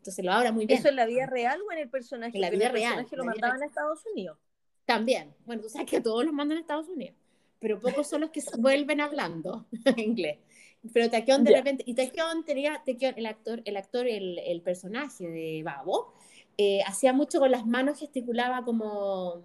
[0.00, 0.78] entonces lo habla muy bien.
[0.78, 2.36] ¿Eso en la vida real o en el personaje?
[2.36, 2.94] En la vida el real.
[2.94, 4.38] personaje lo mandaban a Estados Unidos.
[4.86, 7.14] También, bueno, tú sabes que todos los mandan a Estados Unidos,
[7.58, 10.38] pero pocos son los que vuelven hablando inglés.
[10.94, 15.62] Pero Taquión de repente, y Taquión tenía, el actor, el actor, el, el personaje de
[15.62, 16.14] Babo,
[16.56, 19.44] eh, hacía mucho con las manos, gesticulaba como,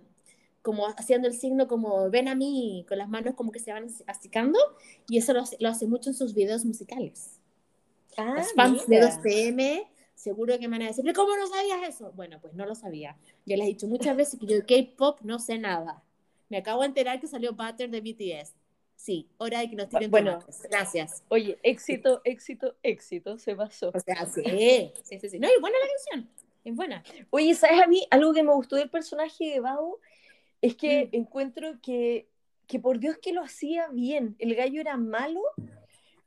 [0.61, 3.87] como haciendo el signo como ven a mí, con las manos como que se van
[4.07, 4.57] asicando,
[5.09, 7.39] y eso lo, lo hace mucho en sus videos musicales.
[8.17, 9.87] Ah, Los fans de 2PM
[10.25, 12.11] seguro que me van a decir, ¿cómo no sabías eso?
[12.13, 13.15] Bueno, pues no lo sabía.
[13.45, 16.03] Yo les he dicho muchas veces que yo de K-pop no sé nada.
[16.49, 18.55] Me acabo de enterar que salió Butter de BTS.
[18.95, 21.23] Sí, hora de que nos tiren bueno, Gracias.
[21.29, 23.91] Oye, éxito, éxito, éxito, se pasó.
[23.93, 24.41] O sea, sí,
[25.03, 25.39] sí, sí, sí.
[25.39, 26.29] No, y buena la canción,
[26.63, 27.03] es buena.
[27.29, 29.99] Oye, ¿sabes a mí algo que me gustó del personaje de Bao?
[30.59, 31.15] Es que mm.
[31.17, 32.27] encuentro que,
[32.65, 34.35] que por Dios que lo hacía bien.
[34.39, 35.41] El gallo era malo,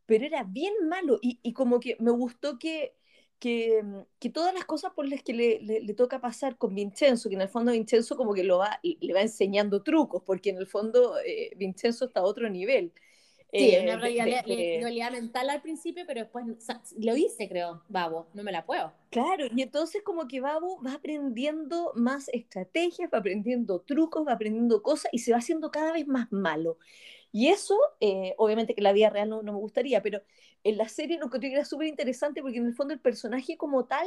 [0.06, 1.18] pero era bien malo.
[1.20, 2.97] Y, y como que me gustó que
[3.38, 7.28] que, mm, que, todas las cosas por las que le, le, toca pasar con Vincenzo,
[7.28, 10.58] que en el fondo Vincenzo como que lo va, le va enseñando trucos, porque en
[10.58, 12.92] el fondo eh, Vincenzo está a otro nivel.
[13.50, 16.44] Sí, eh, una realidad, mental al principio, pero después
[16.98, 18.92] lo hice, creo, Babo, no me la puedo.
[19.08, 24.82] Claro, y entonces como que Babo va aprendiendo más estrategias, va aprendiendo trucos, va aprendiendo
[24.82, 26.76] cosas y se va haciendo cada vez más malo.
[27.32, 30.20] Y eso, eh, obviamente que la vida real no, no me gustaría, pero
[30.64, 33.86] en la serie lo que era súper interesante porque en el fondo el personaje como
[33.86, 34.06] tal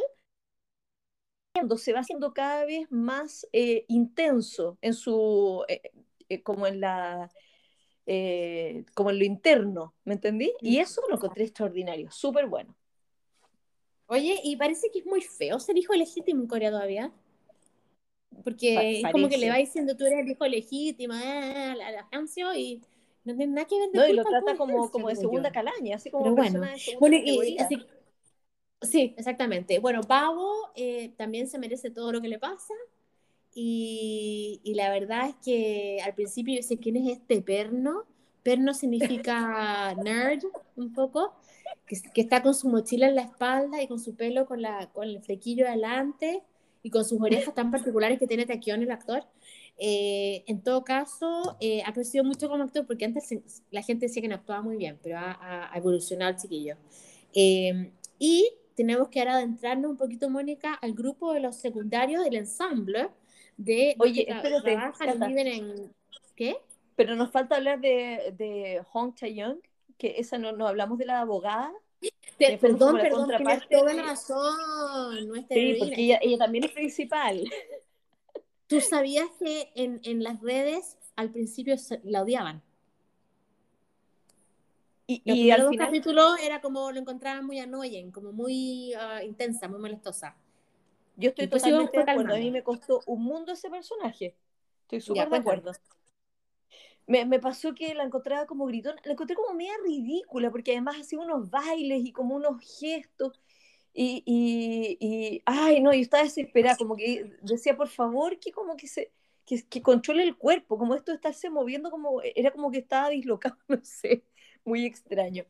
[1.78, 5.82] se va haciendo cada vez más eh, intenso en su eh,
[6.30, 7.32] eh, como en la
[8.94, 10.52] como en lo interno, ¿me entendí?
[10.60, 12.76] Y eso lo encontré extraordinario, súper bueno.
[14.08, 17.14] Oye, y parece que es muy feo ser hijo legítimo en Corea todavía.
[18.44, 22.54] Porque es como que le va diciendo, tú eres el hijo legítimo, a la Hancio,
[22.54, 22.82] y
[23.24, 26.10] no tiene nada que ver No, y lo trata como, como de segunda calaña, así
[26.10, 26.62] como bueno.
[27.00, 27.58] bueno y,
[28.82, 29.80] sí, exactamente.
[29.80, 32.74] Bueno, Pavo eh, también se merece todo lo que le pasa.
[33.54, 38.06] Y, y, la verdad es que al principio yo sé quién es este perno.
[38.44, 40.44] Perno significa nerd,
[40.76, 41.36] un poco,
[41.86, 44.90] que, que, está con su mochila en la espalda y con su pelo con, la,
[44.94, 46.44] con el flequillo adelante
[46.82, 49.26] y con sus orejas tan particulares que tiene Taquión, el actor.
[49.78, 54.22] Eh, en todo caso, eh, ha crecido mucho como actor porque antes la gente decía
[54.22, 56.78] que no actuaba muy bien, pero ha, evolucionado el chiquillo.
[57.34, 62.36] Eh, y tenemos que ahora adentrarnos un poquito, Mónica, al grupo de los secundarios del
[62.36, 63.10] ensamble
[63.58, 64.74] de Oye, espérate,
[65.56, 65.94] en...
[66.36, 66.58] ¿Qué?
[66.96, 69.58] Pero nos falta hablar de, de Hong Chae-young,
[69.98, 71.72] que esa no, no hablamos de la abogada.
[72.38, 75.28] perdón, perdón, tienes toda la razón.
[75.28, 77.44] Nuestra sí, porque ella, ella también es principal.
[78.72, 82.64] ¿Tú sabías que en, en las redes al principio la odiaban?
[85.08, 85.88] Y, y al final...
[85.88, 90.38] capítulos era como lo encontraban muy annoying, como muy uh, intensa, muy molestosa.
[91.18, 92.34] Yo estoy totalmente de acuerdo.
[92.34, 94.38] A mí me costó un mundo ese personaje.
[94.84, 95.74] Estoy súper de acuerdo.
[97.08, 100.96] Me, me, pasó que la encontraba como gritona, la encontré como media ridícula, porque además
[100.98, 103.38] hacía unos bailes y como unos gestos.
[103.94, 108.78] Y, y, y, ay, no, yo estaba desesperada, como que decía, por favor, que como
[108.78, 109.12] que se,
[109.46, 113.10] que, que controle el cuerpo, como esto de estarse moviendo, como, era como que estaba
[113.10, 114.24] dislocado, no sé,
[114.64, 115.46] muy extraño.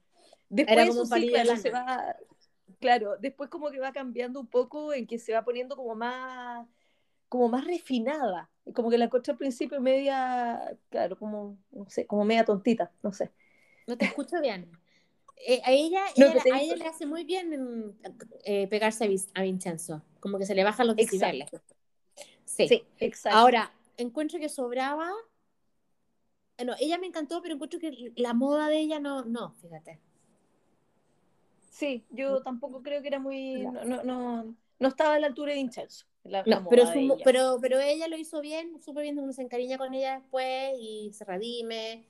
[0.49, 2.15] Después era como sí, claro, se va,
[2.79, 6.67] claro, después como que va cambiando un poco en que se va poniendo como más,
[7.29, 12.25] como más refinada, como que la encontré al principio media, claro, como, no sé, como
[12.25, 13.31] media tontita, no sé.
[13.87, 14.69] No te escucho bien.
[15.47, 17.95] Eh, a ella, a ella le hace muy bien
[18.43, 21.49] eh, pegarse a, Vincenzo, como que se le bajan los decibeles.
[22.45, 22.83] Sí.
[22.99, 23.37] exacto.
[23.37, 25.09] Ahora, encuentro que sobraba.
[26.57, 29.99] Eh, no, ella me encantó, pero encuentro que la moda de ella no, no, fíjate.
[31.71, 33.63] Sí, yo tampoco creo que era muy.
[33.63, 36.05] No, no, no, estaba a la altura de Vincenzo.
[36.69, 36.85] pero,
[37.23, 41.11] pero, pero ella lo hizo bien, súper bien, uno se encariña con ella después y
[41.13, 42.05] se redime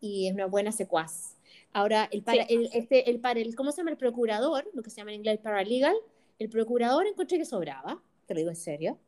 [0.00, 1.35] y es una buena secuaz.
[1.76, 3.90] Ahora, el, para, el, este, el, para, el, ¿cómo se llama?
[3.90, 5.94] El procurador, lo que se llama en inglés el paralegal,
[6.38, 8.98] el procurador encontré que sobraba, te lo digo en serio.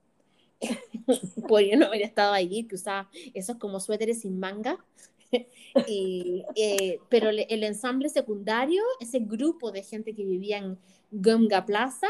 [1.49, 4.85] Podría no haber estado allí, que usaba esos como suéteres sin manga.
[5.89, 10.79] y, eh, pero el, ensamble secundario, ese grupo de gente que vivía en
[11.11, 12.09] Gumga Plaza,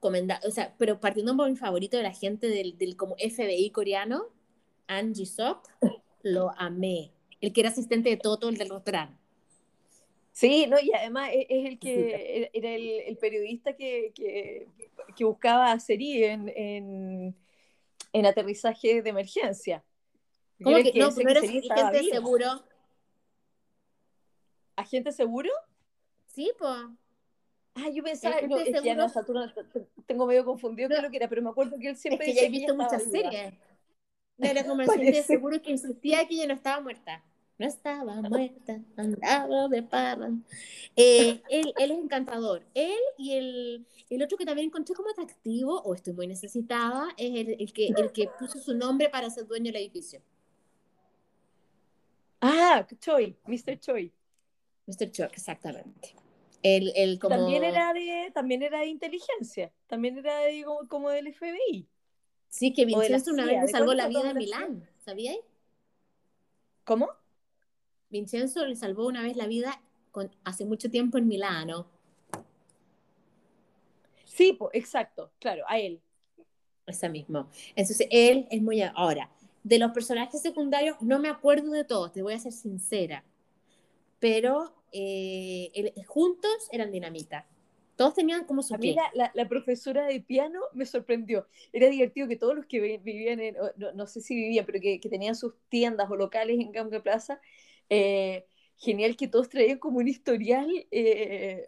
[0.00, 4.24] o sea, pero partiendo por mi favorito de la gente del, del como FBI coreano,
[4.86, 5.68] Angie Sok,
[6.22, 9.17] lo amé el que era asistente de Toto, el del restaurante.
[10.38, 15.80] Sí, no, y además e-, es, el que era el, periodista que, que, buscaba a
[15.80, 17.34] Seri en,
[18.12, 19.84] en, aterrizaje de emergencia.
[20.62, 22.64] ¿Cómo que, no, primero es agente seguro.
[24.76, 25.50] ¿Agente seguro?
[26.28, 26.86] Sí, pues.
[27.74, 29.52] Ah, yo pensaba, no, es que no, Saturno,
[30.06, 32.40] tengo medio confundido qué lo que era, pero me acuerdo que él siempre es que
[32.40, 33.54] ya he visto muchas series.
[34.36, 37.24] de la conversación seguro que insistía que ella no estaba muerta.
[37.58, 40.30] No estaba muerta, andaba de parra.
[40.94, 42.64] Eh, él, él, es encantador.
[42.72, 47.34] Él y el, el, otro que también encontré como atractivo, o estoy muy necesitada, es
[47.34, 50.22] el, el, que, el que puso su nombre para ser dueño del edificio.
[52.40, 53.80] Ah, Choi, Mr.
[53.80, 54.12] Choi.
[54.86, 55.10] Mr.
[55.10, 56.14] Choi, exactamente.
[56.62, 57.36] El, el como...
[57.36, 61.88] también, era de, también era de inteligencia, también era de, como, como del FBI.
[62.48, 65.40] Sí, que Vincenzo una vez salvó la vida en Milán, ¿sabíais?
[66.84, 67.10] ¿Cómo?
[68.10, 69.80] Vincenzo le salvó una vez la vida
[70.44, 71.86] hace mucho tiempo en Milano.
[74.24, 76.00] Sí, exacto, claro, a él.
[76.86, 77.50] Esa mismo.
[77.76, 78.80] Entonces, él es muy...
[78.82, 79.30] Ahora,
[79.62, 83.24] de los personajes secundarios, no me acuerdo de todos, te voy a ser sincera.
[84.18, 87.46] Pero eh, juntos eran dinamita.
[87.96, 91.48] Todos tenían como su A mí la, la, profesora de piano me sorprendió.
[91.72, 95.00] Era divertido que todos los que vivían en, no, no sé si vivían, pero que,
[95.00, 97.40] que, tenían sus tiendas o locales en Campo Plaza,
[97.88, 101.66] eh, genial que todos traían como un historial eh,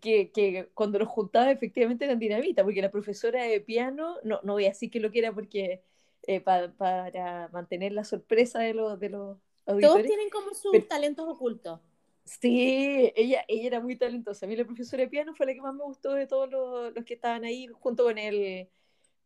[0.00, 4.54] que, que, cuando los juntaba efectivamente eran dinamita, porque la profesora de piano, no, no
[4.54, 5.82] voy a decir que lo quiera porque
[6.24, 9.94] eh, para mantener la sorpresa de los, de los auditores.
[9.94, 11.80] Todos tienen como sus talentos ocultos.
[12.24, 14.46] Sí, ella, ella era muy talentosa.
[14.46, 16.94] A mí la profesora de piano fue la que más me gustó de todos los,
[16.94, 18.68] los que estaban ahí, junto con el,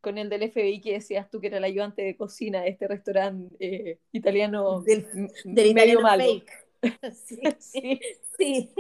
[0.05, 2.87] con el del FBI que decías tú que era el ayudante de cocina de este
[2.87, 5.07] restaurante eh, italiano del,
[5.45, 6.25] del medio malo.
[7.15, 8.01] Sí, sí,
[8.37, 8.71] sí,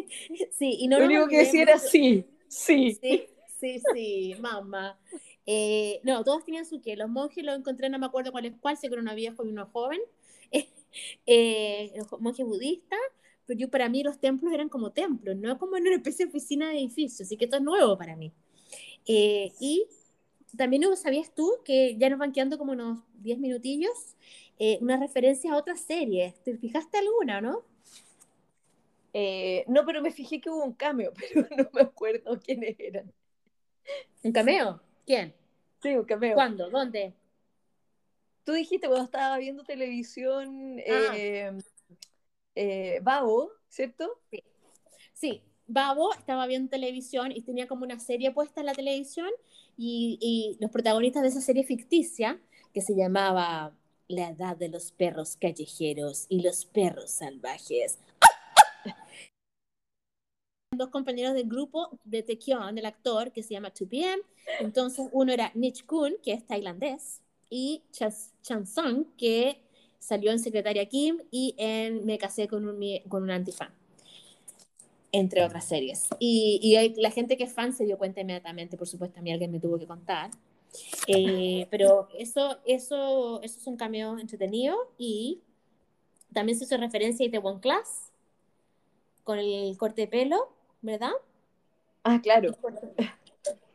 [0.52, 0.76] sí.
[0.80, 2.98] Y no Lo único que decía era sí, sí.
[3.00, 3.26] Sí,
[3.58, 4.98] sí, sí, mamá.
[5.46, 6.96] Eh, no, todos tenían su qué.
[6.96, 9.44] Los monjes los encontré, no me acuerdo cuál es cuál, sé que era una viejo
[9.44, 10.00] y uno joven.
[11.26, 13.00] Eh, los monjes budistas
[13.46, 16.30] pero yo para mí los templos eran como templos, no como en una especie de
[16.30, 18.32] oficina de edificio, así que esto es nuevo para mí.
[19.06, 19.86] Eh, y
[20.56, 24.16] también sabías tú que ya nos van quedando como unos 10 minutillos,
[24.58, 26.34] eh, una referencia a otras series.
[26.42, 27.64] ¿Te fijaste alguna, no?
[29.12, 33.12] Eh, no, pero me fijé que hubo un cameo, pero no me acuerdo quiénes eran.
[34.22, 34.80] ¿Un cameo?
[35.06, 35.34] ¿Quién?
[35.82, 36.34] Sí, un cameo.
[36.34, 36.70] ¿Cuándo?
[36.70, 37.14] ¿Dónde?
[38.44, 40.80] Tú dijiste cuando estaba viendo televisión.
[40.88, 41.52] Ah.
[42.56, 44.20] Eh, Babo, ¿cierto?
[44.30, 44.44] Sí.
[45.12, 45.42] sí.
[45.66, 49.30] Babo estaba viendo televisión y tenía como una serie puesta en la televisión
[49.76, 52.40] y, los protagonistas de esa serie ficticia,
[52.72, 53.76] que se llamaba
[54.08, 57.98] La edad de los perros callejeros y los perros salvajes.
[60.76, 64.20] Dos compañeros del grupo de Taekyon, del actor, que se llama 2PM.
[64.60, 69.62] Entonces, uno era Nich Kun, que es tailandés, y Chan Sung, que
[70.00, 73.72] salió en Secretaria Kim y en Me casé con un, con un antifan,
[75.14, 76.08] entre otras series.
[76.18, 79.32] Y, y, la gente que es fan se dio cuenta inmediatamente, por supuesto, a mí
[79.32, 80.30] alguien me tuvo que contar.
[81.06, 85.40] Eh, pero eso, eso, eso es un cameo entretenido y
[86.32, 88.10] también se hizo referencia a One Class
[89.22, 90.48] con el corte de pelo,
[90.82, 91.12] ¿verdad?
[92.02, 92.50] Ah, claro.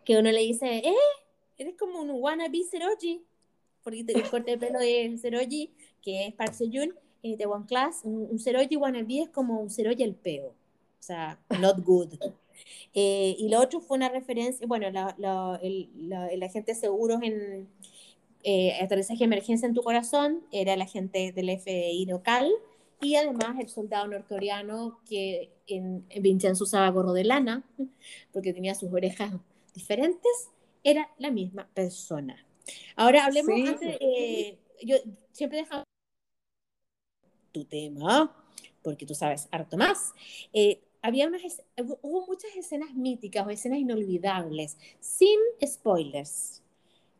[0.03, 0.93] Que uno le dice, eh,
[1.57, 3.23] eres como un wannabe Seroji,
[3.81, 5.71] porque el corte de pelo de Seroji
[6.01, 9.69] que es Park Seo-joon, en The One Class, un, un Seroji wannabe es como un
[9.69, 10.53] Seroji el peo,
[10.99, 12.13] o sea, not good.
[12.93, 15.89] Eh, y lo otro fue una referencia, bueno, la, la, el,
[16.31, 17.69] el, agente de seguros en
[18.43, 22.51] eh, aterrizaje de emergencia en tu corazón era el agente del FBI local
[23.01, 27.63] y además el soldado norcoreano que en, en Vincenzo usaba gorro de lana
[28.33, 29.31] porque tenía sus orejas
[29.73, 30.49] diferentes,
[30.83, 32.45] era la misma persona.
[32.95, 34.97] Ahora hablemos antes, eh, yo
[35.31, 35.83] siempre dejaba
[37.51, 38.35] tu tema,
[38.81, 40.13] porque tú sabes harto más.
[40.53, 41.61] Eh, había unas,
[42.01, 46.61] hubo muchas escenas míticas o escenas inolvidables, sin spoilers.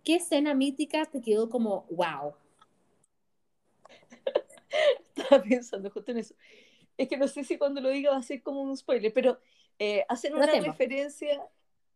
[0.04, 2.34] ¿Qué escena mítica te quedó como wow?
[5.16, 6.36] Estaba pensando justo en eso.
[6.98, 9.40] Es que no sé si cuando lo diga va a ser como un spoiler, pero
[9.80, 11.42] eh, hacen una referencia,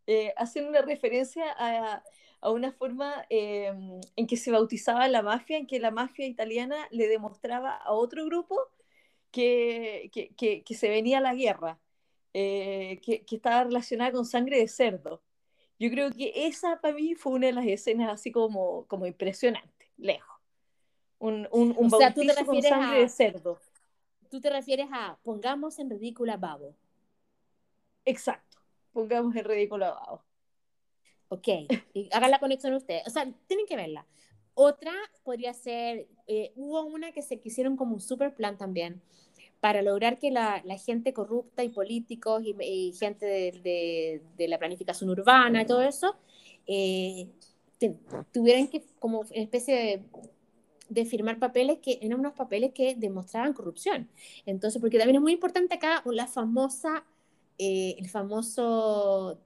[0.07, 2.03] eh, hacen una referencia a,
[2.39, 6.87] a una forma em, en que se bautizaba la mafia, en que la mafia italiana
[6.91, 8.57] le demostraba a otro grupo
[9.33, 11.79] que, que, que, se venía la guerra,
[12.33, 15.23] eh, que, estaba relacionada con sangre de cerdo.
[15.79, 19.91] Yo creo que esa para mí fue una de las escenas así como, como impresionante,
[19.97, 20.39] lejos.
[21.17, 23.59] Un, un, un bautizo con sangre de cerdo.
[24.29, 26.75] Tú te refieres a pongamos en ridícula a Babo.
[28.05, 28.59] Exacto,
[28.91, 30.23] pongamos en ridículo a Babo.
[31.29, 31.47] Ok,
[31.93, 33.07] y hagan la conexión ustedes.
[33.07, 34.05] O sea, tienen que verla.
[34.55, 34.91] Otra
[35.23, 39.01] podría ser, eh, hubo una que se quisieron como un super plan también
[39.59, 45.09] para lograr que la, la gente corrupta y políticos y, gente de, de, la planificación
[45.09, 46.15] urbana y todo eso
[46.67, 47.29] eh,
[48.33, 50.03] tuvieran que como especie de
[50.93, 54.09] de firmar papeles que eran unos papeles que demostraban corrupción.
[54.45, 57.03] Entonces, porque también es muy importante acá la famosa,
[57.57, 59.39] eh, el famoso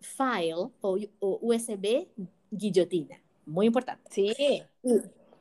[0.00, 2.08] file o, USB
[2.50, 3.20] guillotina.
[3.46, 4.10] Muy importante.
[4.10, 4.62] Sí.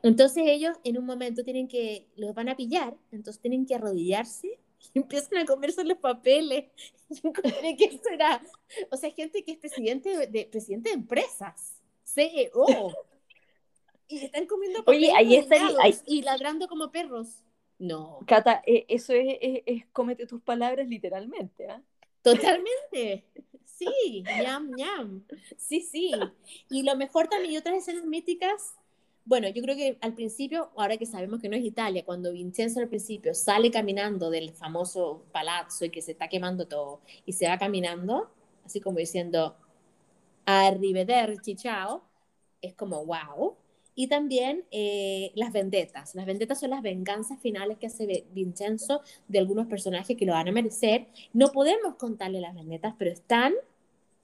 [0.03, 4.59] Entonces ellos en un momento tienen que, los van a pillar, entonces tienen que arrodillarse
[4.93, 6.65] y empiezan a comerse los papeles.
[7.77, 8.41] que eso era,
[8.91, 12.93] o sea, gente que es presidente de, presidente de empresas, CEO.
[14.07, 15.55] Y están comiendo Oye, ahí está
[16.05, 17.41] y ladrando como perros.
[17.79, 18.19] No.
[18.27, 21.81] Cata, eh, eso es, es, cómete tus palabras literalmente, ¿ah?
[22.21, 23.25] Totalmente.
[23.77, 25.23] Sí, ñam, ñam.
[25.57, 26.11] Sí, sí.
[26.69, 28.75] Y lo mejor también, otras escenas míticas,
[29.25, 32.79] bueno, yo creo que al principio, ahora que sabemos que no es Italia, cuando Vincenzo
[32.79, 37.47] al principio sale caminando del famoso palazzo y que se está quemando todo, y se
[37.47, 38.31] va caminando,
[38.63, 39.57] así como diciendo,
[40.45, 42.03] arrivederci, chao,
[42.61, 43.57] es como, wow.
[43.95, 46.15] Y también eh, las vendetas.
[46.15, 50.49] Las vendetas son las venganzas finales que hace Vincenzo de algunos personajes que lo van
[50.49, 51.07] a merecer.
[51.33, 53.53] No podemos contarle las vendetas, pero están,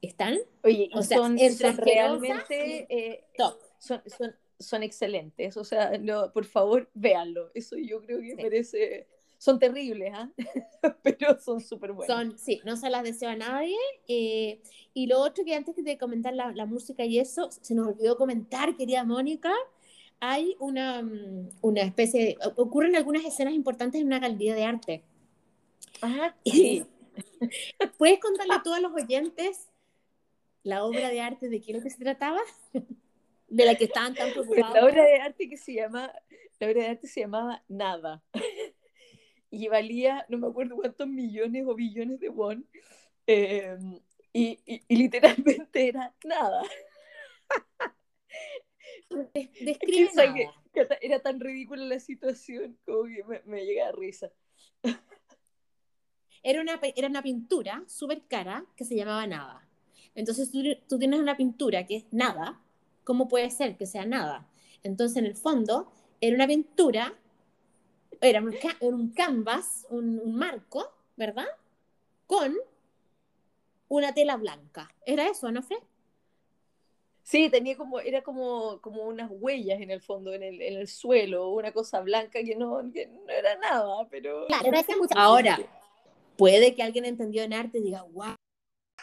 [0.01, 1.37] están, Oye, o sea, son,
[1.77, 3.57] realmente eh, top.
[3.79, 5.55] Son, son, son, excelentes.
[5.55, 7.49] O sea, no, por favor, véanlo.
[7.53, 9.07] Eso yo creo que merece
[9.41, 10.29] son terribles, ¿ah?
[11.01, 12.15] pero son súper buenas.
[12.15, 13.75] Son, sí, no se las deseo a nadie.
[14.07, 14.61] Eh,
[14.93, 18.17] y lo otro que antes de comentar la, la, música y eso, se nos olvidó
[18.17, 19.51] comentar, querida Mónica,
[20.19, 25.03] hay una, mm, una especie, ocurren algunas escenas importantes en una galería de arte.
[26.03, 26.85] Ah, sí.
[27.97, 29.69] ¿Puedes contarle a todos los oyentes
[30.61, 32.41] la obra de arte de qué es lo que se trataba?
[33.47, 34.75] de la que estaban tan preocupados.
[34.75, 36.13] La obra de arte que se llama,
[36.59, 38.23] la obra de arte se llamaba Nada
[39.51, 42.65] y valía no me acuerdo cuántos millones o billones de won.
[43.27, 43.99] Em,
[44.33, 46.63] y, y, literalmente era nada.
[49.33, 50.09] Describe
[51.01, 54.31] era tan ridícula la situación como que me, llega a risa.
[56.43, 59.67] Era una, era una pintura súper cara que se llamaba Nada.
[60.15, 62.59] Entonces tú, tú, tienes una pintura que es nada,
[63.03, 64.49] ¿cómo puede ser que sea nada?
[64.81, 67.20] Entonces en el fondo era una pintura
[68.21, 68.41] era
[68.81, 71.47] un, canvas, un, marco, ¿verdad?
[72.27, 72.55] Con
[73.87, 74.93] una tela blanca.
[75.05, 75.79] ¿Era eso, no, Fred?
[77.23, 80.87] Sí, tenía como, era como, como unas huellas en el fondo, en el, en el
[80.87, 84.47] suelo, una cosa blanca que no, que no era nada, pero...
[85.15, 85.59] Ahora,
[86.37, 88.35] puede que alguien entendió en arte y diga, wow.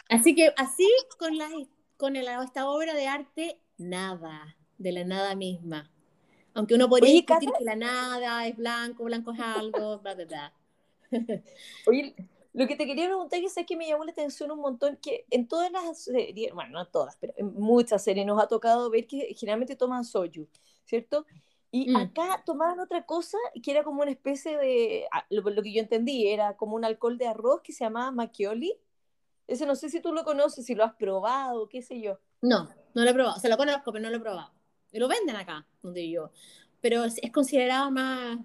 [0.09, 1.49] Así que así con, la,
[1.97, 5.91] con esta obra de arte, nada, de la nada misma.
[6.59, 10.25] Aunque uno podría Oye, discutir que la nada es blanco, blanco es algo, bla, bla,
[10.25, 10.53] bla.
[11.87, 12.13] Oye,
[12.51, 15.47] lo que te quería preguntar es que me llamó la atención un montón que en
[15.47, 19.33] todas las series, bueno, no todas, pero en muchas series nos ha tocado ver que
[19.37, 20.49] generalmente toman soju,
[20.83, 21.25] ¿cierto?
[21.71, 21.95] Y mm.
[21.95, 25.79] acá tomaban otra cosa que era como una especie de, ah, lo, lo, que yo
[25.79, 28.75] entendí, era como un alcohol de arroz que se llamaba Macchioli.
[29.47, 32.19] Ese no sé si tú lo conoces, si lo has probado, qué sé yo.
[32.41, 33.39] No, no lo he probado.
[33.39, 34.58] Se lo conozco, pero no lo he probado.
[34.91, 36.31] Lo venden acá, donde yo.
[36.81, 38.39] Pero es, considerado más,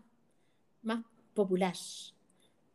[0.83, 1.75] más popular.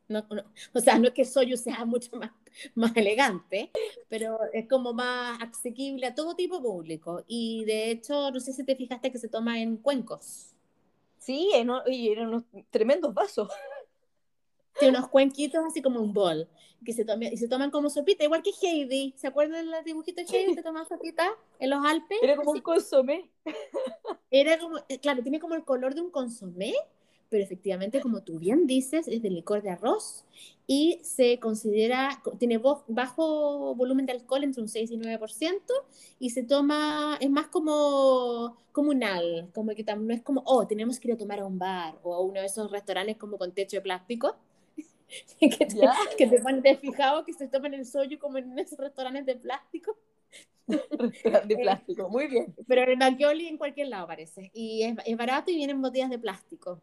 [0.08, 0.26] No,
[0.74, 2.32] o sea, no es que Soyu sea mucho más,
[2.74, 3.70] más elegante,
[4.08, 7.24] pero es como más asequible a todo tipo público.
[7.28, 10.56] Y de hecho, no sé si te fijaste que se toma en cuencos.
[11.20, 11.52] Sí,
[11.88, 13.50] y eran unos tremendos vasos.
[14.80, 16.48] Tiene unos cuenquitos así como un bol,
[16.86, 19.14] que se y se toman como sopita, igual que Heidi.
[19.18, 22.20] ¿Se acuerdan del dibujito de Heidi que toman sopita en los Alpes?
[22.22, 23.30] Era como un consomé.
[24.32, 26.74] Era como, eh, claro, tiene como el color de un consomé,
[27.30, 30.26] pero efectivamente, como tú bien dices, es de licor de arroz
[30.66, 35.62] y se considera, tiene bajo volumen de alcohol entre un 6 y 9%
[36.20, 41.08] y se toma, es más como comunal, como que no es como, oh, tenemos que
[41.08, 43.78] ir a tomar a un bar o a uno de esos restaurantes como con techo
[43.78, 44.36] de plástico,
[45.40, 45.76] que, te,
[46.18, 49.98] que te ponen fijado que se toman el sollo como en esos restaurantes de plástico.
[50.68, 52.56] de plástico, muy bien.
[52.68, 54.52] Pero el Macchioli en cualquier lado parece.
[54.54, 56.82] Y es, es barato y vienen botellas de plástico.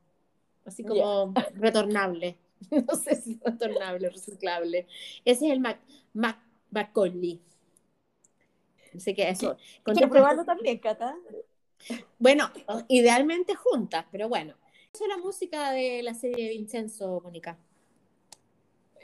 [0.64, 2.36] Así como retornable.
[2.70, 4.86] No sé si retornable o reciclable.
[5.26, 5.78] Ese es el Mac,
[6.14, 6.38] Mac,
[6.70, 7.38] Macaulay.
[8.94, 9.58] Así que eso.
[9.84, 11.14] ¿Quieres probarlo también, Cata?
[12.18, 12.50] Bueno,
[12.88, 14.54] idealmente juntas, pero bueno.
[14.92, 17.58] Esa es la música de la serie de Vincenzo, Mónica.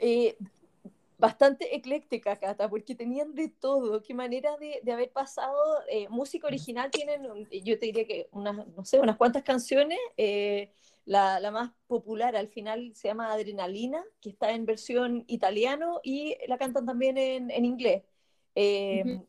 [0.05, 0.35] Eh,
[1.17, 4.01] bastante ecléctica, Cata, porque tenían de todo.
[4.03, 5.55] Qué manera de, de haber pasado.
[5.89, 7.23] Eh, música original tienen,
[7.63, 9.99] yo te diría que unas, no sé, unas cuantas canciones.
[10.17, 10.71] Eh,
[11.05, 16.35] la, la, más popular al final se llama Adrenalina, que está en versión italiano y
[16.47, 18.03] la cantan también en, en inglés.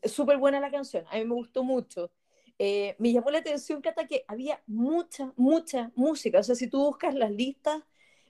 [0.03, 2.11] Súper buena la canción, a mí me gustó mucho.
[2.59, 6.39] eh, me llamó la atención, Cata, que había mucha, mucha música.
[6.39, 7.83] O sea, si tú buscas las listas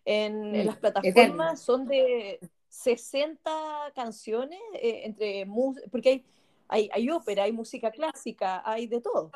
[0.05, 2.39] en, Mm, las plataformas, son de
[2.69, 3.51] 60
[3.95, 5.45] canciones, eh, entre
[5.91, 6.25] porque hay,
[6.67, 9.31] hay, hay ópera, hay música clásica, hay de todo.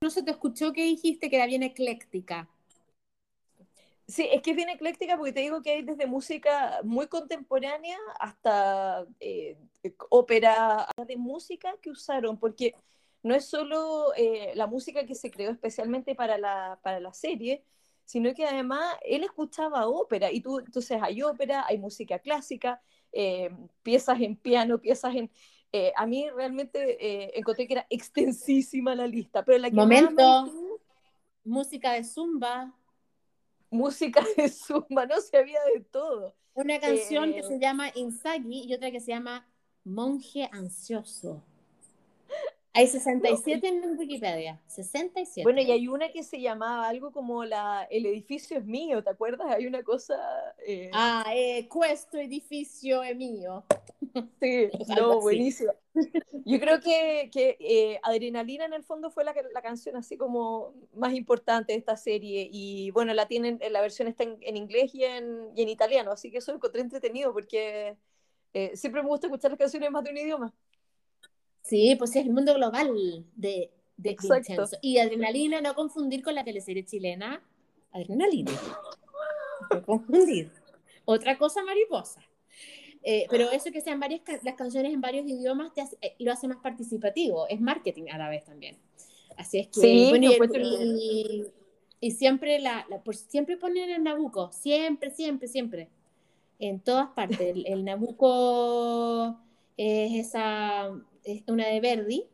[0.00, 2.48] No se te escuchó que dijiste que era bien ecléctica.
[4.06, 7.98] Sí, es que es bien ecléctica porque te digo que hay desde música muy contemporánea
[8.18, 9.58] hasta eh,
[10.08, 12.74] ópera de música que usaron, porque
[13.22, 17.62] no es solo eh, la música que se creó especialmente para la, para la serie,
[18.08, 22.80] sino que además él escuchaba ópera y tú, entonces hay ópera, hay música clásica,
[23.12, 23.50] eh,
[23.82, 25.30] piezas en piano, piezas en...
[25.72, 30.22] eh, a mí realmente eh, encontré que era extensísima la lista, pero la que Momento.
[30.22, 30.80] gustó-
[31.44, 32.74] Música de zumba.
[33.70, 36.34] música de zumba, no se había de todo.
[36.54, 39.46] Una canción que se llama Insagi y otra que se llama
[39.84, 41.44] Monje Ansioso.
[42.74, 44.60] Hay 67 en Wikipedia.
[44.66, 45.42] 67.
[45.42, 49.10] Bueno, y hay una que se llamaba algo como la El edificio es mío, ¿te
[49.10, 49.48] acuerdas?
[49.50, 50.16] Hay una cosa...
[50.66, 53.64] eh, Ah, eh, Questo edificio es mío.
[54.40, 55.72] sí, no, buenísimo.
[56.44, 60.74] Yo creo que, que eh, Adrenalina en el fondo fue la, la canción así como
[60.94, 64.94] más importante de esta serie y bueno, la tienen, la versión está en, en inglés
[64.94, 67.96] y en, y en italiano, así que eso lo encontré entretenido porque
[68.54, 70.54] eh, siempre me gusta escuchar las canciones más de un idioma.
[71.68, 74.16] Sí, pues es el mundo global de, de.
[74.20, 74.76] Vincenzo.
[74.80, 77.42] Y Adrenalina, no confundir con la teleserie chilena.
[77.92, 78.52] Adrenalina.
[79.72, 80.50] No confundir.
[81.04, 82.22] Otra cosa mariposa.
[83.02, 86.32] Eh, pero eso que sean varias las canciones en varios idiomas te hace- eh, lo
[86.32, 87.46] hace más participativo.
[87.48, 88.76] Es marketing a la vez también.
[89.36, 89.80] Así es que.
[89.80, 91.44] Sí, bueno, y, encuentro y-
[92.00, 94.50] y siempre, la, la- por- siempre ponen el Nabucco.
[94.52, 95.88] Siempre, siempre, siempre.
[96.58, 97.40] En todas partes.
[97.40, 99.38] El, el Nabucco
[99.76, 100.90] es esa.
[101.28, 102.26] Es una de Verdi.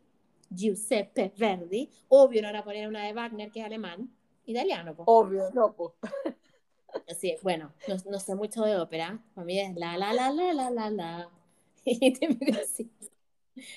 [0.51, 1.91] Giuseppe Verdi.
[2.09, 4.09] Obvio, no van a poner una de Wagner, que es alemán.
[4.47, 5.07] Italiano, pues.
[5.09, 5.97] Obvio, no, po.
[7.09, 9.21] Así es, bueno, no, no sé mucho de ópera.
[9.35, 11.31] Para mí es la, la, la, la, la, la, la.
[11.85, 12.91] Y te miro así.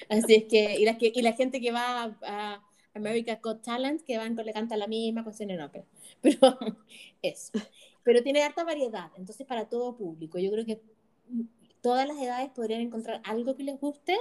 [0.08, 2.64] Así es que, y la, que, y la gente que va a, a
[2.94, 5.86] America's Got Talent, que van, le canta la misma canción en ópera.
[6.22, 6.58] Pero
[7.22, 7.54] eso.
[8.04, 10.38] Pero tiene harta variedad, entonces para todo público.
[10.40, 10.80] Yo creo que
[11.82, 14.16] todas las edades podrían encontrar algo que les guste,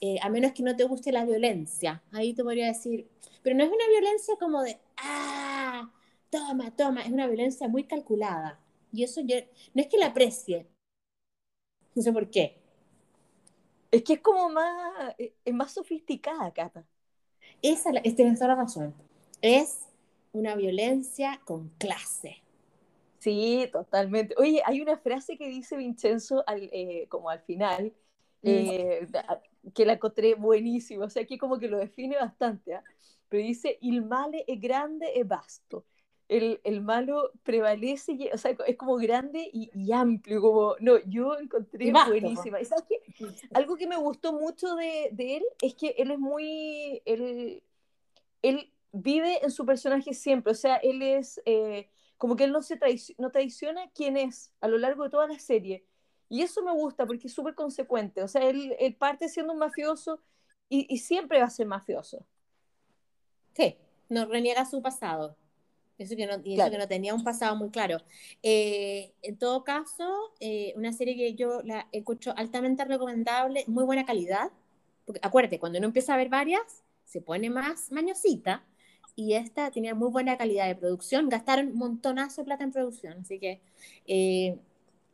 [0.00, 2.02] eh, a menos que no te guste la violencia.
[2.12, 3.08] Ahí te podría decir,
[3.42, 5.90] pero no es una violencia como de, ah,
[6.30, 8.60] toma, toma, es una violencia muy calculada.
[8.92, 9.36] Y eso yo,
[9.74, 10.66] no es que la aprecie,
[11.94, 12.56] no sé por qué.
[13.90, 16.84] Es que es como más, eh, es más sofisticada, Cata.
[17.62, 18.94] Esa es tienes toda la razón.
[19.40, 19.86] Es
[20.32, 22.42] una violencia con clase.
[23.18, 24.34] Sí, totalmente.
[24.38, 27.92] Oye, hay una frase que dice Vincenzo al, eh, como al final.
[28.46, 29.40] Eh, da-
[29.74, 32.84] que la encontré buenísima, o sea, que como que lo define bastante, ¿ah?
[33.28, 35.84] pero dice, il male è grande e vasto.
[36.28, 40.98] El, el malo prevalece, y- o sea, es como grande y, y amplio, como, no,
[41.06, 42.60] yo encontré vasto, buenísima.
[42.60, 43.00] ¿Y sabes qué?
[43.54, 47.62] Algo que me gustó mucho de, de él es que él es muy, él,
[48.42, 52.62] él vive en su personaje siempre, o sea, él es eh, como que él no,
[52.62, 55.84] se traici- no traiciona quién es a lo largo de toda la serie.
[56.28, 59.58] Y eso me gusta porque es súper consecuente, o sea, él, él parte siendo un
[59.60, 60.20] mafioso
[60.68, 62.24] y, y siempre va a ser mafioso.
[63.54, 63.76] Sí,
[64.08, 65.36] no reniega su pasado.
[65.98, 67.98] Eso que no, y eso que no tenía un pasado muy claro.
[68.42, 74.04] Eh, en todo caso, eh, una serie que yo la escucho altamente recomendable, muy buena
[74.04, 74.50] calidad.
[75.06, 78.62] Porque acuérdate, cuando uno empieza a ver varias, se pone más mañosita.
[79.14, 81.30] Y esta tenía muy buena calidad de producción.
[81.30, 83.20] Gastaron un montonazo de plata en producción.
[83.20, 83.62] Así que.
[84.06, 84.58] eh,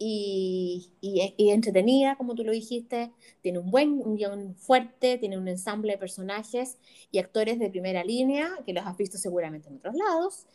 [0.05, 3.13] y, y, entretenida, como tú lo dijiste.
[3.41, 6.79] Tiene un buen un guion fuerte, tiene un ensamble de personajes
[7.13, 10.47] y actores de primera línea, que los has visto seguramente en otros lados,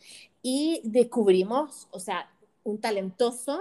[0.42, 2.30] y descubrimos, o sea,
[2.62, 3.60] un talentoso,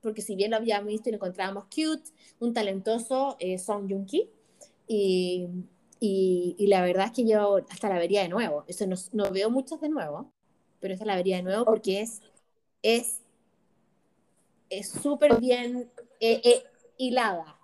[0.00, 2.10] porque si bien lo habíamos visto y lo encontrábamos cute,
[2.40, 4.30] un talentoso eh, Song Joong-ki,
[4.86, 5.46] y,
[6.00, 9.30] y, y, la verdad es que yo hasta la vería de nuevo, eso no, no
[9.30, 10.32] veo muchas de nuevo,
[10.80, 12.22] pero esta la vería de nuevo porque es
[12.82, 13.20] es
[14.70, 15.90] es súper bien
[16.20, 16.64] eh, eh,
[16.96, 17.58] hilada.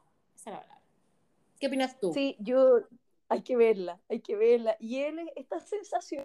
[1.59, 2.13] ¿Qué opinas tú?
[2.13, 2.81] Sí, yo,
[3.29, 4.77] hay que verla, hay que verla.
[4.79, 6.25] Y él, esta sensación,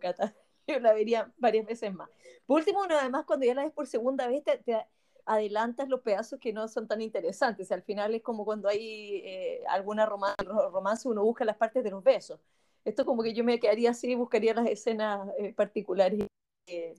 [0.00, 0.34] Cata,
[0.66, 2.10] yo la vería varias veces más.
[2.46, 4.86] Por último, no, además, cuando ya la ves por segunda vez, te, te
[5.26, 7.72] adelantas los pedazos que no son tan interesantes.
[7.72, 11.90] al final es como cuando hay eh, alguna romance, romance, uno busca las partes de
[11.90, 12.40] los besos.
[12.84, 16.26] Esto como que yo me quedaría así, buscaría las escenas eh, particulares.
[16.66, 16.94] Eh,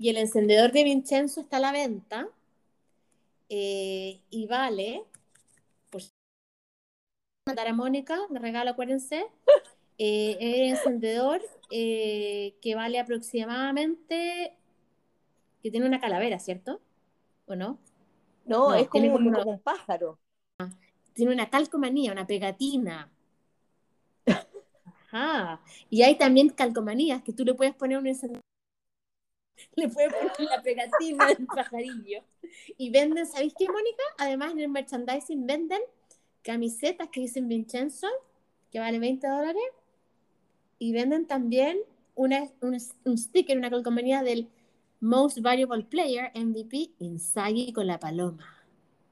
[0.00, 2.26] y el encendedor de Vincenzo está a la venta
[3.50, 5.04] eh, y vale
[5.90, 6.00] por
[7.46, 9.26] mandar a Mónica de regalo, acuérdense.
[10.02, 14.56] Eh, es encendedor eh, que vale aproximadamente,
[15.62, 16.80] que tiene una calavera, ¿cierto?
[17.44, 17.76] ¿O no?
[18.46, 20.18] No, es como un, como un pájaro.
[21.12, 23.10] Tiene una calcomanía, una pegatina.
[25.12, 25.60] Ajá.
[25.90, 28.40] Y hay también calcomanías que tú le puedes poner un encendedor
[29.76, 32.22] le puedes poner la pegatina del pajarillo.
[32.76, 34.02] Y venden, ¿sabéis qué, Mónica?
[34.18, 35.80] Además, en el merchandising venden
[36.42, 38.08] camisetas que dicen Vincenzo,
[38.70, 39.62] que vale 20 dólares,
[40.78, 41.78] y venden también
[42.14, 44.48] una, un, sticker, una calcomanía del
[45.00, 48.56] Most Valuable Player, MVP, Inzaghi con la paloma.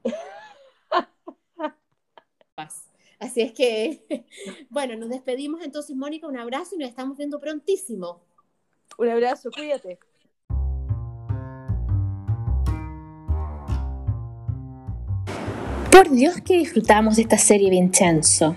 [3.19, 4.25] Así es que,
[4.69, 8.21] bueno, nos despedimos entonces, Mónica, un abrazo y nos estamos viendo prontísimo.
[8.97, 9.99] Un abrazo, cuídate.
[15.99, 18.55] Por Dios que disfrutamos de esta serie Vincenzo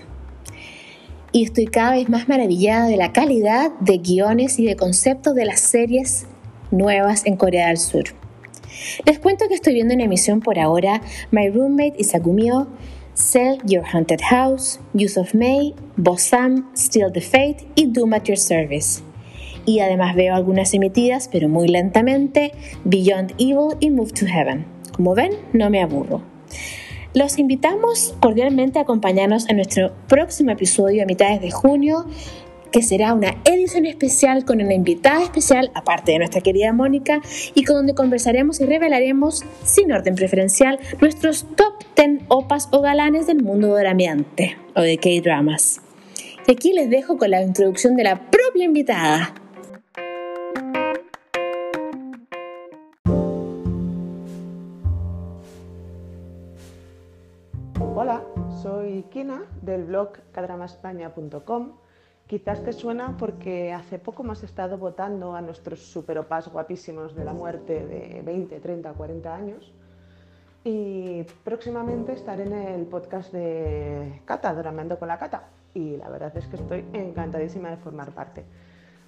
[1.33, 5.43] y estoy cada vez más maravillada de la calidad de guiones y de conceptos de
[5.43, 6.25] las series
[6.71, 8.05] nuevas en Corea del Sur.
[9.05, 11.01] Les cuento que estoy viendo en emisión por ahora
[11.31, 12.69] My Roommate is Agumio,
[13.13, 18.37] Sell Your Haunted House, Use of May, Bossam, Still the Fate y Doom at Your
[18.37, 19.03] Service.
[19.65, 22.53] Y además veo algunas emitidas, pero muy lentamente,
[22.85, 24.65] Beyond Evil y Move to Heaven.
[24.95, 26.23] Como ven, no me aburro.
[27.13, 32.07] Los invitamos cordialmente a acompañarnos en nuestro próximo episodio a mitades de junio,
[32.71, 37.21] que será una edición especial con una invitada especial, aparte de nuestra querida Mónica,
[37.53, 43.27] y con donde conversaremos y revelaremos, sin orden preferencial, nuestros top 10 opas o galanes
[43.27, 45.81] del mundo ambiente o de K-dramas.
[46.47, 49.35] Y aquí les dejo con la introducción de la propia invitada.
[59.01, 61.71] Kina del blog cadramaspaña.com.
[62.27, 67.33] Quizás te suena porque hace poco hemos estado votando a nuestros superopas guapísimos de la
[67.33, 69.73] muerte de 20, 30, 40 años.
[70.63, 75.49] Y próximamente estaré en el podcast de Cata, Dramando con la Cata.
[75.73, 78.45] Y la verdad es que estoy encantadísima de formar parte.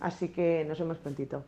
[0.02, 1.44] Así que nos vemos prontito.